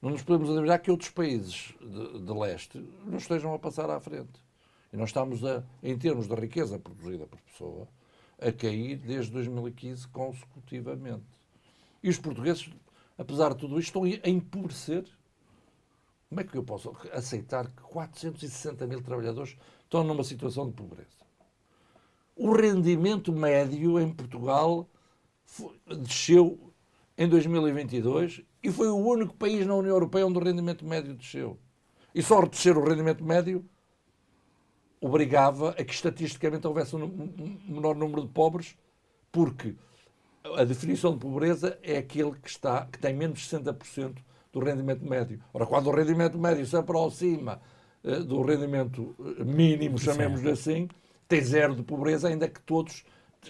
[0.00, 4.00] Não nos podemos admirar que outros países de, de leste não estejam a passar à
[4.00, 4.40] frente.
[4.92, 7.86] E nós estamos, a, em termos de riqueza produzida por pessoa,
[8.40, 11.26] a cair desde 2015 consecutivamente.
[12.02, 12.70] E os portugueses,
[13.18, 15.04] apesar de tudo isto, estão a empobrecer.
[16.30, 21.26] Como é que eu posso aceitar que 460 mil trabalhadores estão numa situação de pobreza?
[22.36, 24.88] O rendimento médio em Portugal
[25.98, 26.72] desceu
[27.18, 31.58] em 2022 e foi o único país na União Europeia onde o rendimento médio desceu.
[32.14, 33.68] E só descer o rendimento médio
[35.00, 37.08] obrigava a que estatisticamente houvesse um,
[37.66, 38.78] menor número de pobres,
[39.32, 39.74] porque
[40.56, 44.18] a definição de pobreza é aquele que, está, que tem menos de 60%
[44.52, 45.40] do rendimento médio.
[45.52, 47.60] Ora, quando o rendimento médio se aproxima
[48.02, 50.88] uh, do rendimento eh, mínimo, chamemos-lhe assim,
[51.28, 53.04] tem zero de pobreza, ainda que todos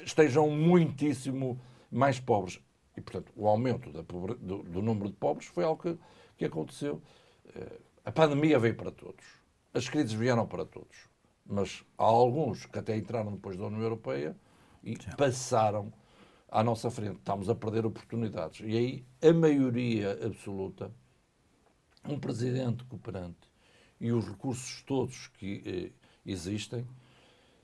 [0.05, 1.61] estejam muitíssimo
[1.91, 2.61] mais pobres.
[2.97, 4.35] E, portanto, o aumento pobre...
[4.35, 5.99] do, do, número de pobres foi algo que,
[6.37, 7.01] que aconteceu.
[7.47, 9.25] Uh, a pandemia veio para todos.
[9.73, 11.09] As crises vieram para todos.
[11.47, 14.37] Mas há alguns que até entraram depois da União Europeia
[14.85, 15.93] e passaram
[16.51, 17.19] à nossa frente.
[17.19, 18.61] Estamos a perder oportunidades.
[18.61, 20.91] E aí a maioria absoluta,
[22.09, 23.49] um presidente cooperante
[24.01, 25.91] e os recursos todos que eh,
[26.25, 26.87] existem,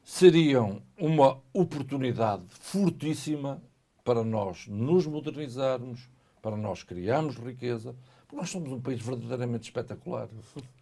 [0.04, 3.60] seriam uma oportunidade fortíssima
[4.04, 6.08] para nós nos modernizarmos,
[6.40, 10.28] para nós criarmos riqueza, porque nós somos um país verdadeiramente espetacular.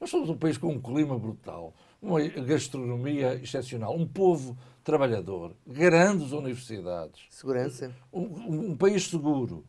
[0.00, 1.72] Nós somos um país com um clima brutal,
[2.04, 7.26] uma gastronomia excepcional, um povo trabalhador, grandes universidades.
[7.30, 7.94] Segurança.
[8.12, 9.64] Um, um, país seguro.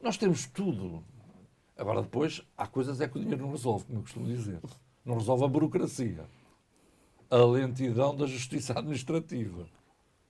[0.00, 1.04] Nós temos tudo.
[1.76, 4.60] Agora, depois, há coisas é que o dinheiro não resolve, como eu costumo dizer.
[5.04, 6.24] Não resolve a burocracia.
[7.30, 9.66] A lentidão da justiça administrativa.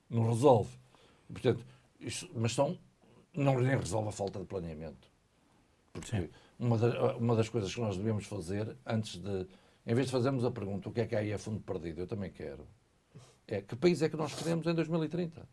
[0.09, 0.77] Não resolve.
[1.31, 1.65] Portanto,
[1.99, 2.77] isto, mas são,
[3.33, 5.07] não nem resolve a falta de planeamento.
[5.93, 9.47] Porque uma, da, uma das coisas que nós devemos fazer, antes de.
[9.89, 12.07] Em vez de fazermos a pergunta o que é que aí a fundo perdido, eu
[12.07, 12.67] também quero
[13.47, 15.49] é que país é que nós queremos em 2030?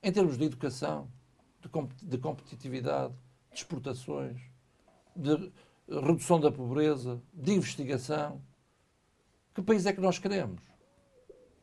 [0.00, 1.10] Em termos de educação,
[1.60, 1.68] de,
[2.06, 3.12] de competitividade,
[3.50, 4.40] de exportações,
[5.16, 5.52] de
[5.88, 8.40] redução da pobreza, de investigação.
[9.52, 10.62] Que país é que nós queremos?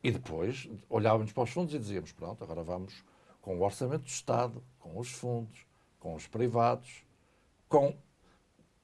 [0.04, 3.02] E depois olhávamos para os fundos e dizíamos: pronto, agora vamos
[3.40, 5.64] com o orçamento do Estado, com os fundos,
[5.98, 7.02] com os privados,
[7.66, 7.96] com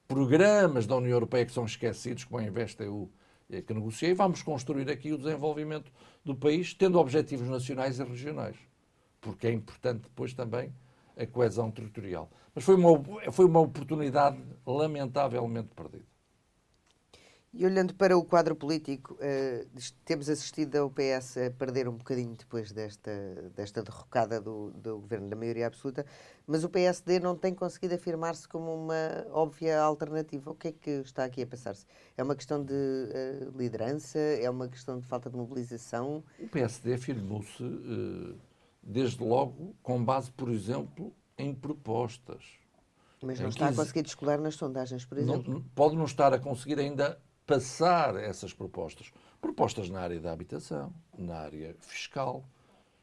[0.07, 3.09] programas da União Europeia que são esquecidos, como a InvestEU,
[3.65, 5.91] que negociei, vamos construir aqui o desenvolvimento
[6.23, 8.57] do país, tendo objetivos nacionais e regionais,
[9.21, 10.73] porque é importante depois também
[11.15, 12.29] a coesão territorial.
[12.53, 16.14] Mas foi uma, foi uma oportunidade lamentavelmente perdida.
[17.57, 19.67] E olhando para o quadro político, uh,
[20.03, 23.11] temos assistido ao PS a perder um bocadinho depois desta,
[23.55, 26.05] desta derrocada do, do governo da maioria absoluta,
[26.45, 30.51] mas o PSD não tem conseguido afirmar-se como uma óbvia alternativa.
[30.51, 31.85] O que é que está aqui a passar-se?
[32.17, 34.19] É uma questão de uh, liderança?
[34.19, 36.25] É uma questão de falta de mobilização?
[36.37, 38.35] O PSD afirmou-se, uh,
[38.83, 42.43] desde logo, com base, por exemplo, em propostas.
[43.23, 45.53] Mas não está a conseguir descolar nas sondagens, por exemplo?
[45.53, 49.11] Não, pode não estar a conseguir ainda passar essas propostas.
[49.39, 52.43] Propostas na área da habitação, na área fiscal,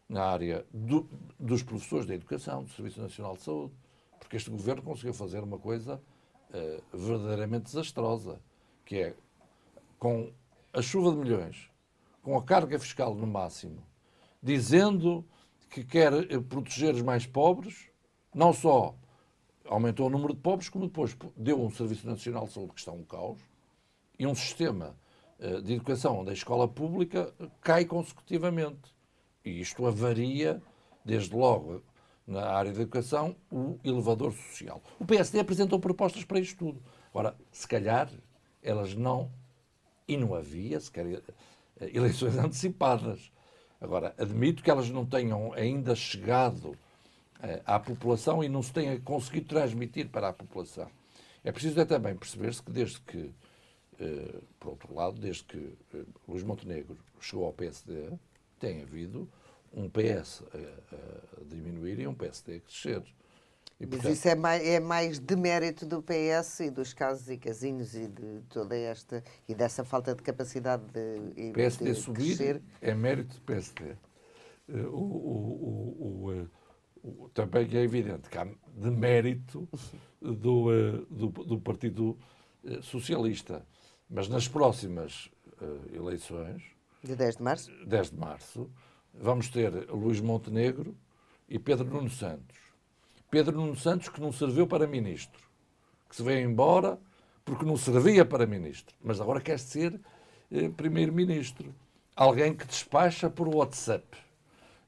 [0.09, 3.75] na área do, dos professores da educação, do Serviço Nacional de Saúde.
[4.19, 6.03] Porque este governo conseguiu fazer uma coisa
[6.51, 8.41] uh, verdadeiramente desastrosa,
[8.85, 9.17] que é
[9.99, 10.33] com
[10.73, 11.71] a chuva de milhões,
[12.23, 13.83] com a carga fiscal no máximo,
[14.43, 15.25] dizendo
[15.71, 17.89] que quer eh, proteger os mais pobres,
[18.35, 18.95] não só
[19.65, 22.93] aumentou o número de pobres, como depois deu um Serviço Nacional de Saúde que está
[22.93, 23.41] um caos,
[24.23, 24.95] e um sistema
[25.41, 28.95] eh, de educação onde a escola pública cai consecutivamente.
[29.45, 30.63] E isto avaria,
[31.05, 31.83] desde logo,
[32.25, 34.81] na área da educação, o elevador social.
[35.01, 36.83] O PSD apresentou propostas para isto tudo.
[37.11, 38.09] Agora, se calhar,
[38.63, 39.29] elas não.
[40.07, 41.07] E não havia sequer
[41.81, 43.33] eh, eleições antecipadas.
[43.81, 46.79] Agora, admito que elas não tenham ainda chegado
[47.43, 50.89] eh, à população e não se tenha conseguido transmitir para a população.
[51.43, 53.35] É preciso é também perceber-se que desde que
[54.59, 58.11] por outro lado, desde que uh, Luís Montenegro chegou ao PSD,
[58.59, 59.29] tem havido
[59.73, 63.03] um PS a, a diminuir e um PSD a crescer.
[63.81, 67.29] E, portanto, Mas isso é mais, é mais de mérito do PS e dos casos
[67.29, 72.37] e casinhos e de toda esta e dessa falta de capacidade de, PSD de subir
[72.37, 72.63] crescer.
[72.81, 73.97] é mérito do PSD.
[74.69, 76.49] Uh, o, o,
[77.03, 79.69] o, também é evidente que há de mérito
[80.21, 80.71] do,
[81.11, 82.17] do, do Partido
[82.83, 83.67] Socialista.
[84.15, 86.63] Mas nas próximas uh, eleições.
[87.03, 87.73] De 10 de março?
[87.87, 88.71] 10 de março,
[89.15, 90.95] vamos ter Luís Montenegro
[91.49, 92.59] e Pedro Nuno Santos.
[93.31, 95.41] Pedro Nuno Santos que não serviu para ministro,
[96.11, 96.99] que se veio embora
[97.43, 99.99] porque não servia para ministro, mas agora quer ser
[100.51, 101.75] eh, primeiro-ministro.
[102.15, 104.07] Alguém que despacha por WhatsApp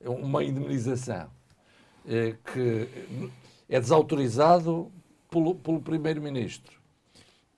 [0.03, 1.31] uma indemnização
[2.07, 2.89] eh, que
[3.70, 4.93] é desautorizado
[5.31, 6.84] pelo, pelo primeiro-ministro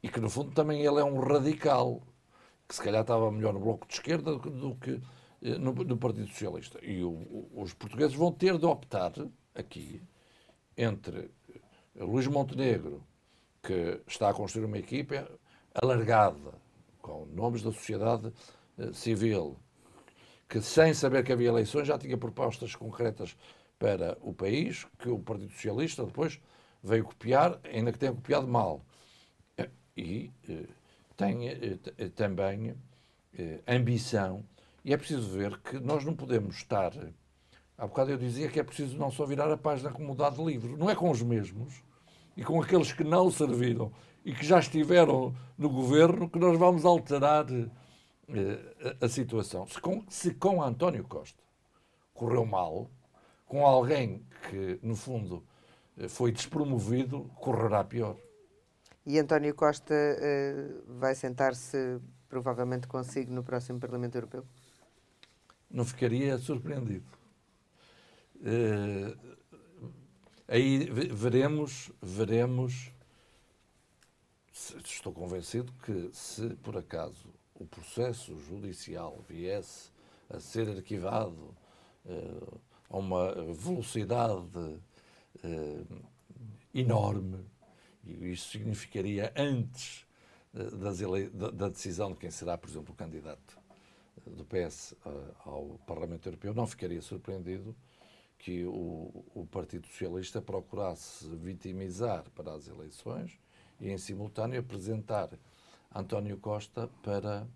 [0.07, 2.01] e que, no fundo, também ele é um radical,
[2.69, 5.03] que se calhar estava melhor no Bloco de Esquerda do que
[5.43, 6.79] eh, no, no Partido Socialista.
[6.81, 9.13] E o, os portugueses vão ter de optar
[9.53, 10.01] aqui
[10.77, 11.29] entre
[11.97, 13.03] eh, Luís Montenegro,
[13.61, 15.29] que está a construir uma equipa
[15.75, 16.55] alargada,
[17.03, 18.33] com nomes da sociedade
[18.93, 19.57] Civil,
[20.49, 23.37] que sem saber que havia eleições já tinha propostas concretas
[23.77, 26.41] para o país, que o Partido Socialista depois
[26.81, 28.86] veio copiar, ainda que tenha copiado mal.
[29.97, 30.31] E
[31.17, 31.79] tem
[32.15, 32.77] também
[33.67, 34.45] ambição.
[34.85, 36.93] E é preciso ver que nós não podemos estar.
[37.79, 40.43] Há bocado eu dizia que é preciso não só virar a página como mudar de
[40.45, 40.77] livro.
[40.77, 41.83] Não é com os mesmos
[42.37, 43.91] e com aqueles que não serviram
[44.25, 47.47] e que já estiveram no governo que nós vamos alterar
[48.29, 49.67] eh, a, situação.
[49.69, 51.43] Se com, se com António Costa
[52.13, 52.91] correu mal,
[53.47, 55.45] com alguém que, no fundo,
[55.97, 58.17] eh, foi despromovido, correrá pior.
[59.07, 64.45] E António Costa uh, vai sentar-se provavelmente consigo no próximo Parlamento Europeu?
[65.71, 67.07] Não ficaria surpreendido.
[68.35, 69.17] Uh,
[70.49, 72.93] aí veremos, veremos.
[74.85, 79.93] Estou convencido que se por acaso o processo judicial viesse
[80.29, 81.55] a ser arquivado
[82.05, 84.81] uh, a uma velocidade
[86.75, 87.45] enorme,
[88.07, 90.07] e isso significaria antes
[90.53, 91.01] das
[91.53, 93.59] da, decisão de quem será, por exemplo, o candidato
[94.27, 94.95] do PS
[95.45, 97.77] ao Parlamento Europeu, não ficaria surpreendido
[98.39, 103.39] que o, o Partido Socialista procurasse vitimizar para as eleições
[103.81, 105.31] e, em simultâneo, apresentar
[105.95, 107.47] António Costa para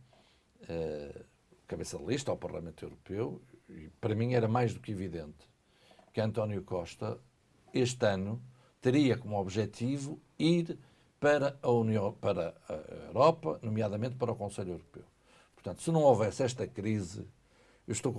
[0.62, 1.24] uh,
[1.66, 3.40] cabeça de lista ao Parlamento Europeu.
[3.68, 5.48] E para mim era mais do que evidente
[6.12, 7.18] que António Costa,
[7.72, 8.42] este ano,
[8.80, 10.78] teria como objetivo ir
[11.18, 12.74] para a União, para a
[13.08, 15.04] Europa, nomeadamente para o Conselho Europeu.
[15.54, 17.26] Portanto, se não houvesse esta crise,
[17.86, 18.12] eu estou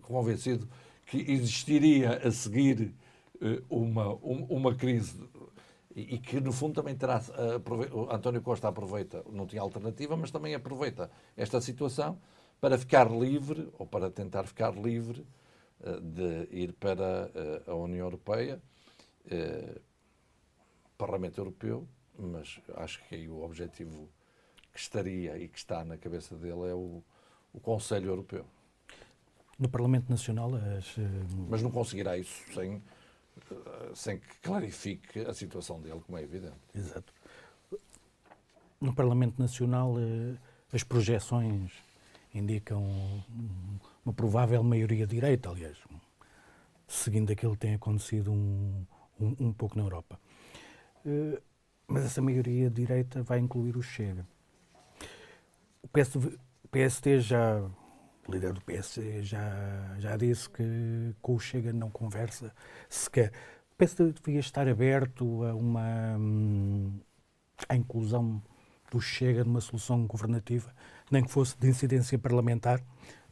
[0.00, 0.68] convencido
[1.06, 2.94] que existiria a seguir
[3.42, 5.18] eh, uma, uma crise
[5.94, 7.20] e que no fundo também terá
[8.10, 12.16] António Costa aproveita não tinha alternativa mas também aproveita esta situação
[12.60, 15.26] para ficar livre ou para tentar ficar livre
[15.82, 18.62] eh, de ir para eh, a União Europeia
[21.00, 21.78] Parlamento Europeu
[22.18, 24.08] mas acho que aí o objetivo
[24.72, 27.02] que estaria e que está na cabeça dele é o,
[27.52, 28.44] o Conselho Europeu
[29.60, 30.54] no Parlamento Nacional.
[30.54, 31.02] As, eh,
[31.48, 32.82] Mas não conseguirá isso sem,
[33.50, 36.56] eh, sem que clarifique a situação dele, como é evidente.
[36.74, 37.12] Exato.
[38.80, 40.36] No Parlamento Nacional, eh,
[40.72, 41.72] as projeções
[42.34, 42.82] indicam
[44.04, 45.76] uma provável maioria direita, aliás,
[46.88, 48.86] seguindo aquilo que tem acontecido um,
[49.20, 50.18] um, um pouco na Europa.
[51.86, 54.26] Mas essa maioria direita vai incluir o Chega.
[55.82, 56.38] O PSD,
[56.70, 57.68] PSD já
[58.28, 62.54] o líder do PS já, já disse que com o Chega não conversa
[62.88, 63.32] sequer.
[63.72, 66.16] O PS devia estar aberto a uma
[67.68, 68.42] a inclusão
[68.90, 70.72] do Chega numa solução governativa,
[71.10, 72.82] nem que fosse de incidência parlamentar.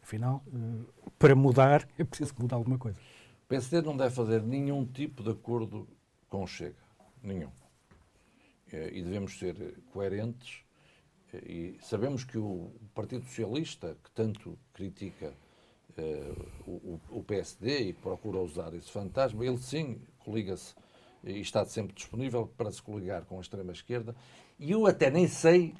[0.03, 2.99] Afinal, eh, para mudar, é preciso mudar alguma coisa.
[3.45, 5.87] O PSD não deve fazer nenhum tipo de acordo
[6.29, 6.88] com o Chega.
[7.23, 7.51] Nenhum.
[8.73, 10.62] Eh, e devemos ser coerentes
[11.35, 15.35] e sabemos que o Partido Socialista, que tanto critica
[15.91, 20.75] uh, o, o, PSD e procura usar esse fantasma, ele sim coliga-se
[21.23, 24.16] e está sempre disponível para se coligar com a extrema-esquerda.
[24.59, 25.75] E eu até nem sei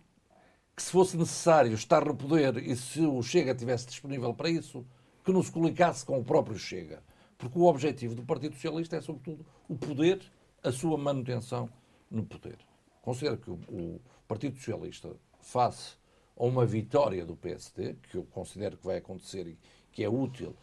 [0.77, 4.87] que se fosse necessário estar no poder e se o Chega estivesse disponível para isso,
[5.25, 7.03] que não se coligasse com o próprio Chega.
[7.39, 10.21] Porque o objetivo do Partido Socialista é, sobretudo, o poder,
[10.69, 11.69] a sua manutenção
[12.11, 12.59] no poder.
[13.03, 15.95] Considero que o, Partido Socialista face
[16.37, 19.59] a uma vitória do PSD, que eu considero que vai acontecer e
[19.91, 20.55] que é útil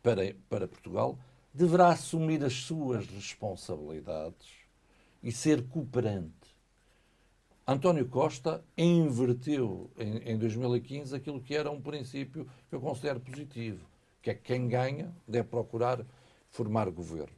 [0.00, 1.18] para, para Portugal,
[1.52, 4.48] deverá assumir as suas responsabilidades
[5.20, 6.32] e ser cooperante.
[7.66, 13.84] António Costa inverteu em, em 2015 aquilo que era um princípio que eu considero positivo,
[14.22, 16.06] que é que quem ganha deve procurar
[16.50, 17.37] formar governo.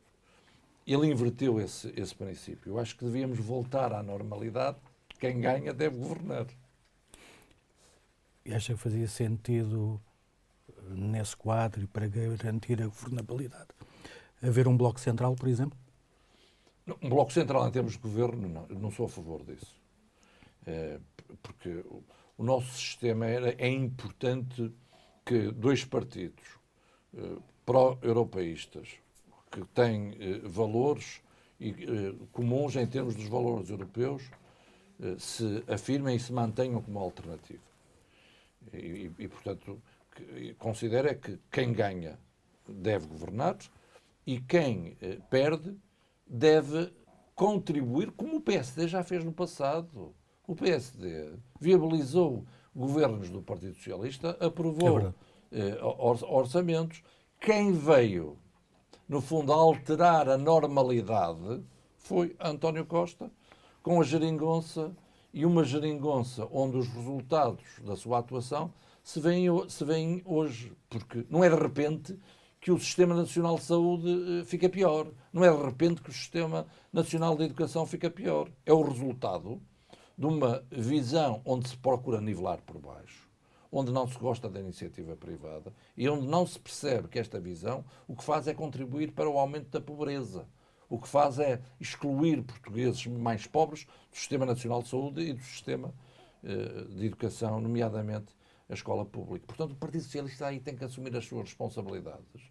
[0.93, 2.73] Ele inverteu esse, esse princípio.
[2.73, 4.79] Eu acho que devíamos voltar à normalidade.
[5.21, 6.47] Quem ganha deve governar.
[8.45, 10.01] E acha que fazia sentido,
[10.89, 13.69] nesse quadro e para garantir a governabilidade,
[14.43, 15.79] haver um bloco central, por exemplo?
[17.01, 19.79] Um bloco central em termos de governo, não, não sou a favor disso.
[20.67, 20.99] É,
[21.41, 22.03] porque o,
[22.37, 24.73] o, nosso sistema era, é importante
[25.25, 26.59] que dois partidos
[27.17, 28.89] eh, pró-europeístas,
[29.51, 31.21] que têm eh, valores
[31.59, 34.31] e, eh, comuns em termos dos valores europeus,
[35.01, 37.61] eh, se afirmem e se mantenham como alternativa.
[38.73, 39.81] E, e, portanto,
[40.59, 42.19] considera que quem ganha
[42.69, 43.57] deve governar
[44.27, 45.77] e quem eh, perde
[46.27, 46.93] deve
[47.35, 50.15] contribuir, como o PSD já fez no passado.
[50.47, 52.45] O PSD viabilizou
[52.75, 55.15] governos do Partido Socialista, aprovou
[55.53, 57.03] é orçamentos.
[57.41, 58.39] Quem veio,
[59.11, 61.65] no fundo, a alterar a normalidade
[61.99, 63.29] foi António Costa,
[63.83, 64.93] com a geringonça
[65.35, 70.73] e uma geringonça onde os resultados da sua atuação se veem, se veem hoje.
[70.89, 72.17] Porque não é de repente
[72.61, 75.09] que o Sistema Nacional de Saúde eh, fica pior.
[75.33, 78.49] Não é de repente que o Sistema Nacional de Educação fica pior.
[78.65, 79.61] É o resultado
[80.17, 83.29] de uma visão onde se procura nivelar por baixo,
[83.71, 87.85] onde não se gosta da iniciativa privada e onde não se percebe que esta visão
[88.09, 90.47] o que faz é contribuir para o aumento da pobreza.
[90.89, 95.43] O que faz é excluir portugueses mais pobres do Sistema Nacional de Saúde e do
[95.43, 95.95] sistema
[96.43, 98.35] eh, de educação, nomeadamente
[98.69, 99.47] a escola pública.
[99.47, 102.51] Portanto, o Partido Socialista aí tem que assumir as suas responsabilidades.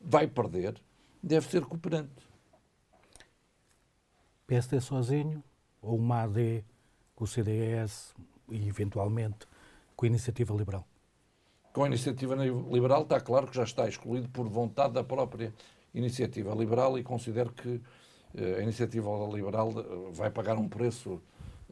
[0.00, 0.80] Vai perder,
[1.22, 2.28] deve ser cooperante.
[4.46, 5.42] PSD sozinho
[5.80, 6.64] ou uma AD
[7.14, 8.14] com o CDS
[8.50, 9.46] e, eventualmente,
[9.96, 10.86] com a Iniciativa Liberal?
[11.72, 15.52] Com a Iniciativa Liberal está claro que já está excluído por vontade da própria
[15.92, 17.80] Iniciativa Liberal e considero que
[18.36, 21.20] eh, a Iniciativa Liberal eh, vai pagar um preço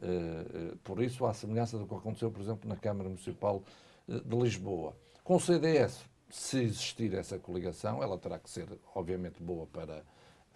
[0.01, 3.63] eh, por isso, à semelhança do que aconteceu, por exemplo, na Câmara Municipal
[4.09, 4.97] de Lisboa.
[5.23, 10.03] Com o CDS, se existir essa coligação, ela terá que ser, obviamente, boa para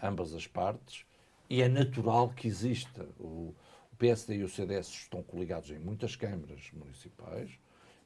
[0.03, 1.05] ambas as partes
[1.49, 3.55] e é natural que exista o,
[3.97, 7.59] o PSD e o CDS estão coligados em muitas câmaras municipais.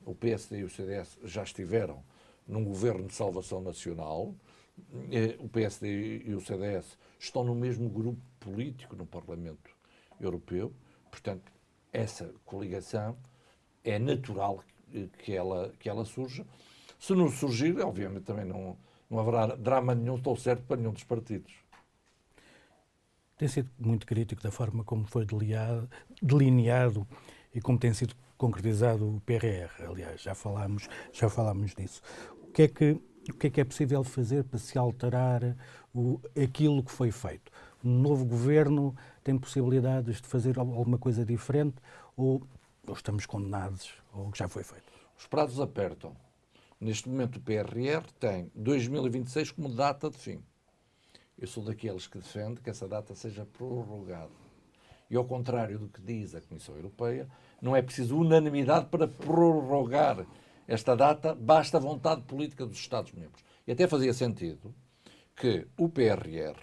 [0.06, 2.04] O PSD e o CDS já estiveram
[2.46, 4.32] num governo de salvação nacional.
[5.10, 9.76] Eh, o PSD e o CDS estão no mesmo grupo político no Parlamento
[10.20, 10.72] Europeu.
[11.10, 11.50] Portanto,
[11.92, 13.18] essa coligação
[13.82, 14.62] é natural
[15.24, 16.46] que ela, que ela surja.
[17.00, 18.78] Se não surgir, obviamente também não,
[19.10, 21.52] não haverá drama nenhum, estou certo, para nenhum dos partidos
[23.40, 25.26] tem sido muito crítico da forma como foi
[26.20, 27.08] delineado
[27.54, 29.86] e como tem sido concretizado o PRR.
[29.88, 32.02] Aliás, já falámos, já falámos disso.
[32.42, 35.56] O que é que o que é que é possível fazer para se alterar
[35.94, 37.50] o, aquilo que foi feito?
[37.82, 41.76] Um novo governo tem possibilidades de fazer alguma coisa diferente
[42.14, 42.42] ou,
[42.86, 44.92] ou estamos condenados ao que já foi feito?
[45.18, 46.14] Os prazos apertam.
[46.78, 50.42] Neste momento o PRR tem 2026 como data de fim.
[51.40, 54.30] Eu sou daqueles que defende que essa data seja prorrogada.
[55.08, 57.26] E ao contrário do que diz a Comissão Europeia,
[57.62, 60.26] não é preciso unanimidade para prorrogar
[60.68, 63.42] esta data, basta a vontade política dos Estados-membros.
[63.66, 64.74] E até fazia sentido
[65.34, 66.60] que o PRR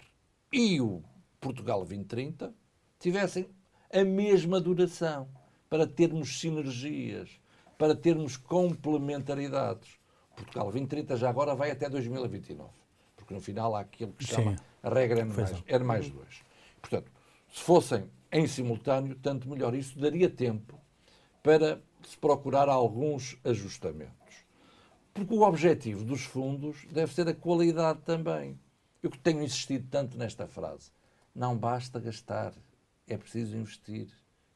[0.54, 1.04] e o
[1.42, 2.54] Portugal 2030
[3.00, 3.50] tivessem
[3.92, 5.28] a mesma duração
[5.68, 7.42] para termos sinergias,
[7.80, 9.98] para termos complementaridades.
[10.36, 12.88] Portugal 2030 já agora vai até 2029
[13.28, 14.64] porque no final há aquilo que chama Sim.
[14.82, 16.44] A regra N mais, N mais dois.
[16.82, 17.12] Portanto,
[17.50, 19.74] se fossem em simultâneo, tanto melhor.
[19.74, 20.80] Isso daria tempo
[21.42, 24.16] para se procurar alguns ajustamentos.
[25.14, 28.60] Porque o objetivo dos fundos deve ser a qualidade também.
[29.02, 30.92] Eu que tenho insistido tanto nesta frase.
[31.34, 32.54] Não basta gastar,
[33.08, 34.08] é preciso investir.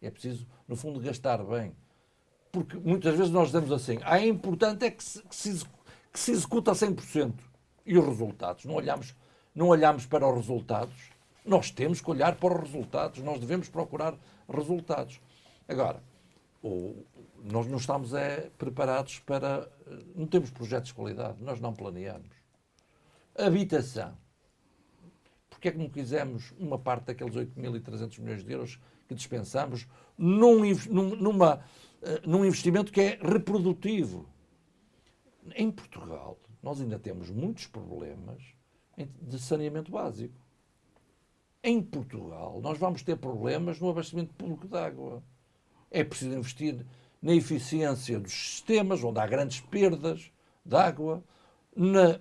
[0.01, 1.75] É preciso, no fundo, gastar bem.
[2.51, 5.65] Porque muitas vezes nós dizemos assim, ah, é importante é que se, que se,
[6.11, 7.33] que se executa a 100%
[7.85, 8.65] e os resultados.
[8.65, 9.15] Não olhamos,
[9.53, 11.11] não olhamos para os resultados.
[11.45, 13.19] Nós temos que olhar para os resultados.
[13.19, 14.15] Nós devemos procurar
[14.47, 15.19] resultados.
[15.67, 16.01] Agora,
[16.63, 17.03] o,
[17.43, 19.69] nós não estamos é, preparados para.
[20.15, 21.43] Não temos projetos de qualidade.
[21.43, 22.29] Nós não planeamos.
[23.35, 24.15] Habitação.
[25.49, 29.87] Porquê é que não quisemos uma parte daqueles 8.300 milhões de euros que dispensamos
[30.17, 31.63] num, numa,
[32.01, 34.27] eh, num investimento que é reprodutivo?
[35.55, 38.41] Em Portugal, nós ainda temos muitos problemas
[38.97, 40.33] de saneamento básico.
[41.63, 45.21] Em Portugal, nós vamos ter problemas no abastecimento público de água.
[45.89, 46.85] É preciso investir
[47.21, 50.31] na eficiência dos sistemas, onde há grandes perdas
[50.65, 51.23] de água,
[51.75, 52.19] na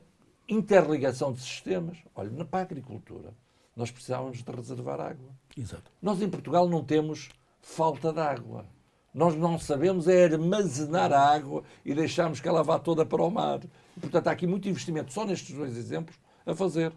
[0.49, 1.99] interligação de sistemas.
[2.15, 3.33] Olha, para a agricultura,
[3.75, 5.31] nós precisávamos de reservar água.
[5.57, 5.91] Exato.
[6.03, 7.31] Nós em Portugal não temos
[7.63, 8.67] falta de água.
[9.13, 13.31] Nós não sabemos é armazenar a água e deixarmos que ela vá toda para o
[13.31, 13.61] mar.
[14.01, 16.17] Portanto, há aqui muito investimento, só nestes dois exemplos,
[16.51, 16.93] a fazer.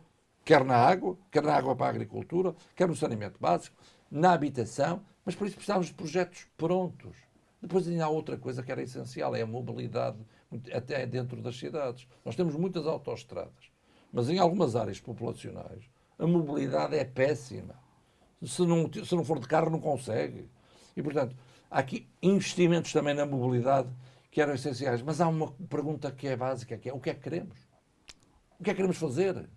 [0.45, 3.75] Quer na água, quer na água para a agricultura, quer no saneamento básico,
[4.11, 7.15] na habitação, mas por isso precisamos de projetos prontos.
[7.61, 10.17] Depois ainda há outra coisa que era essencial, é a mobilidade,
[10.73, 12.05] até dentro das cidades.
[12.25, 13.71] Nós temos muitas autoestradas,
[14.11, 15.89] mas em algumas áreas populacionais
[16.19, 17.75] a mobilidade é péssima.
[18.43, 20.49] Se não, se não for de carro, não consegue.
[20.95, 21.33] E, portanto,
[21.73, 23.89] Há aqui investimentos também na mobilidade
[24.29, 25.01] que eram essenciais.
[25.01, 27.57] Mas há uma pergunta que é básica, que é o que é que queremos?
[28.59, 29.49] O que é que queremos fazer?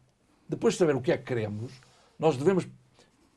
[0.48, 1.72] Depois de saber o que é que queremos,
[2.18, 2.66] nós devemos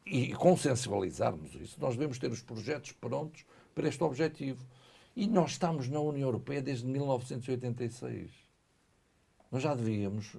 [0.06, 3.46] e consensualizarmos isso, nós devemos ter os projetos prontos
[3.76, 4.66] para este objetivo.
[5.16, 8.32] E nós estamos na União Europeia desde 1986.
[9.52, 10.36] Nós já devíamos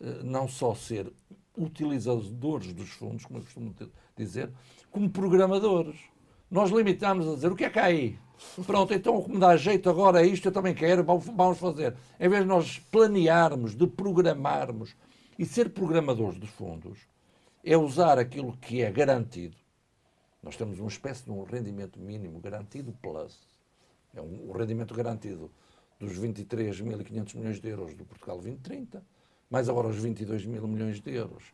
[0.00, 1.12] eh, não só ser
[1.56, 3.74] utilizadores dos fundos, como eu costumo
[4.16, 4.52] dizer,
[4.90, 5.98] como programadores.
[6.50, 8.18] Nós limitamos a dizer o que é que há aí?
[8.66, 11.94] Pronto, então o que me dá jeito agora isto, eu também quero, vamos fazer.
[12.18, 14.94] Em vez de nós planearmos, de programarmos
[15.38, 16.98] e ser programadores dos fundos,
[17.64, 19.56] é usar aquilo que é garantido.
[20.42, 23.38] Nós temos uma espécie de um rendimento mínimo garantido plus.
[24.14, 25.50] É um, um rendimento garantido
[25.98, 29.04] dos 23.500 milhões de euros do Portugal 2030,
[29.50, 31.44] mais agora os 22 mil milhões de euros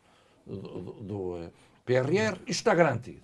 [0.45, 1.51] do, do, do eh,
[1.83, 3.23] PRR, isto está garantido.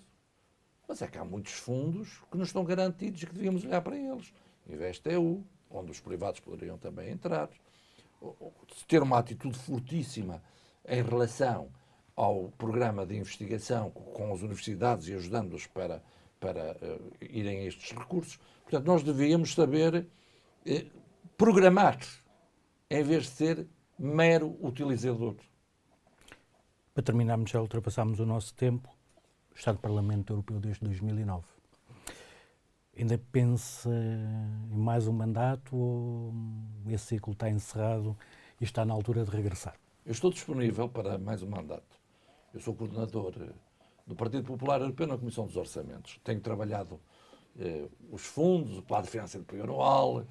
[0.91, 3.95] Mas é que há muitos fundos que não estão garantidos e que devíamos olhar para
[3.95, 4.33] eles.
[4.67, 7.49] Investe EU, onde os privados poderiam também entrar.
[8.89, 10.43] Ter uma atitude fortíssima
[10.85, 11.69] em relação
[12.13, 16.03] ao programa de investigação com as universidades e ajudando-os para,
[16.41, 18.37] para uh, irem a estes recursos.
[18.63, 20.99] Portanto, nós devíamos saber uh,
[21.37, 21.99] programar,
[22.89, 23.67] em vez de ser
[23.97, 25.37] mero utilizador.
[26.93, 28.89] Para terminarmos, já ultrapassámos o nosso tempo.
[29.55, 31.45] Está no Parlamento Europeu desde 2009.
[32.97, 33.89] Ainda pensa
[34.69, 36.33] em mais um mandato ou
[36.87, 38.17] esse ciclo está encerrado
[38.59, 39.75] e está na altura de regressar?
[40.05, 41.99] Eu estou disponível para mais um mandato.
[42.53, 43.53] Eu sou coordenador eh,
[44.05, 46.19] do Partido Popular Europeu na Comissão dos Orçamentos.
[46.23, 46.99] Tenho trabalhado
[47.59, 50.25] eh, os fundos, o plano de financeiro plurianual,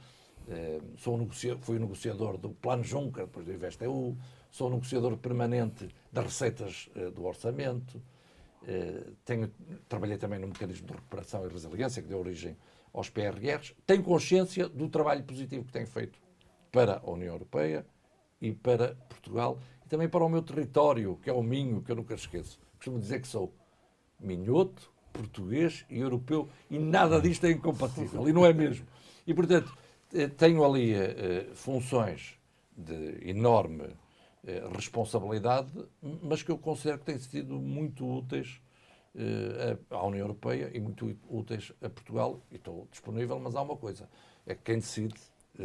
[0.49, 4.17] eh, sou negocia fui negociador do Plano Juncker, depois do InvestEU,
[4.51, 8.03] sou negociador permanente das receitas eh, do orçamento,
[9.25, 9.51] tenho,
[9.89, 12.57] trabalhei também no mecanismo de recuperação e resiliência que deu origem
[12.93, 13.75] aos PRRs.
[13.87, 16.19] Tenho consciência do trabalho positivo que tenho feito
[16.71, 17.87] para a União Europeia
[18.41, 21.97] e para Portugal e também para o meu território, que é o Minho, que eu
[21.97, 22.59] nunca esqueço.
[22.77, 23.53] Costumo dizer que sou
[24.19, 28.87] minhoto, português e europeu e nada disto é incompatível, e não é mesmo.
[29.27, 29.77] E, portanto,
[30.13, 32.39] eh, tenho ali uh, funções
[32.77, 33.95] de enorme eh,
[34.75, 35.71] responsabilidade,
[36.23, 38.61] mas que eu considero que têm sido muito úteis
[39.15, 42.41] eh, à União Europeia e muito úteis a Portugal.
[42.51, 44.09] E estou disponível, mas há uma coisa:
[44.47, 45.15] é que quem decide
[45.59, 45.65] eh,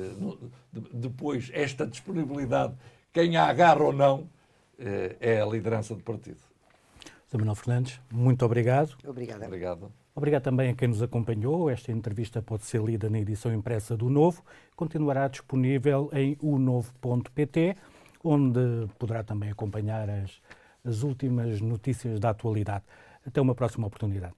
[0.94, 2.76] depois esta disponibilidade,
[3.14, 4.30] quem a agarra ou não,
[4.78, 6.42] é a liderança do partido.
[7.28, 7.38] Sr.
[7.38, 8.98] Manuel Fernandes, muito obrigado.
[9.08, 9.46] Obrigada.
[9.46, 9.92] Obrigado.
[10.14, 11.70] Obrigado também a quem nos acompanhou.
[11.70, 14.44] Esta entrevista pode ser lida na edição impressa do Novo.
[14.76, 17.76] Continuará disponível em unovo.pt
[18.26, 20.42] onde poderá também acompanhar as,
[20.84, 22.84] as últimas notícias da atualidade.
[23.26, 24.34] Até uma próxima oportunidade.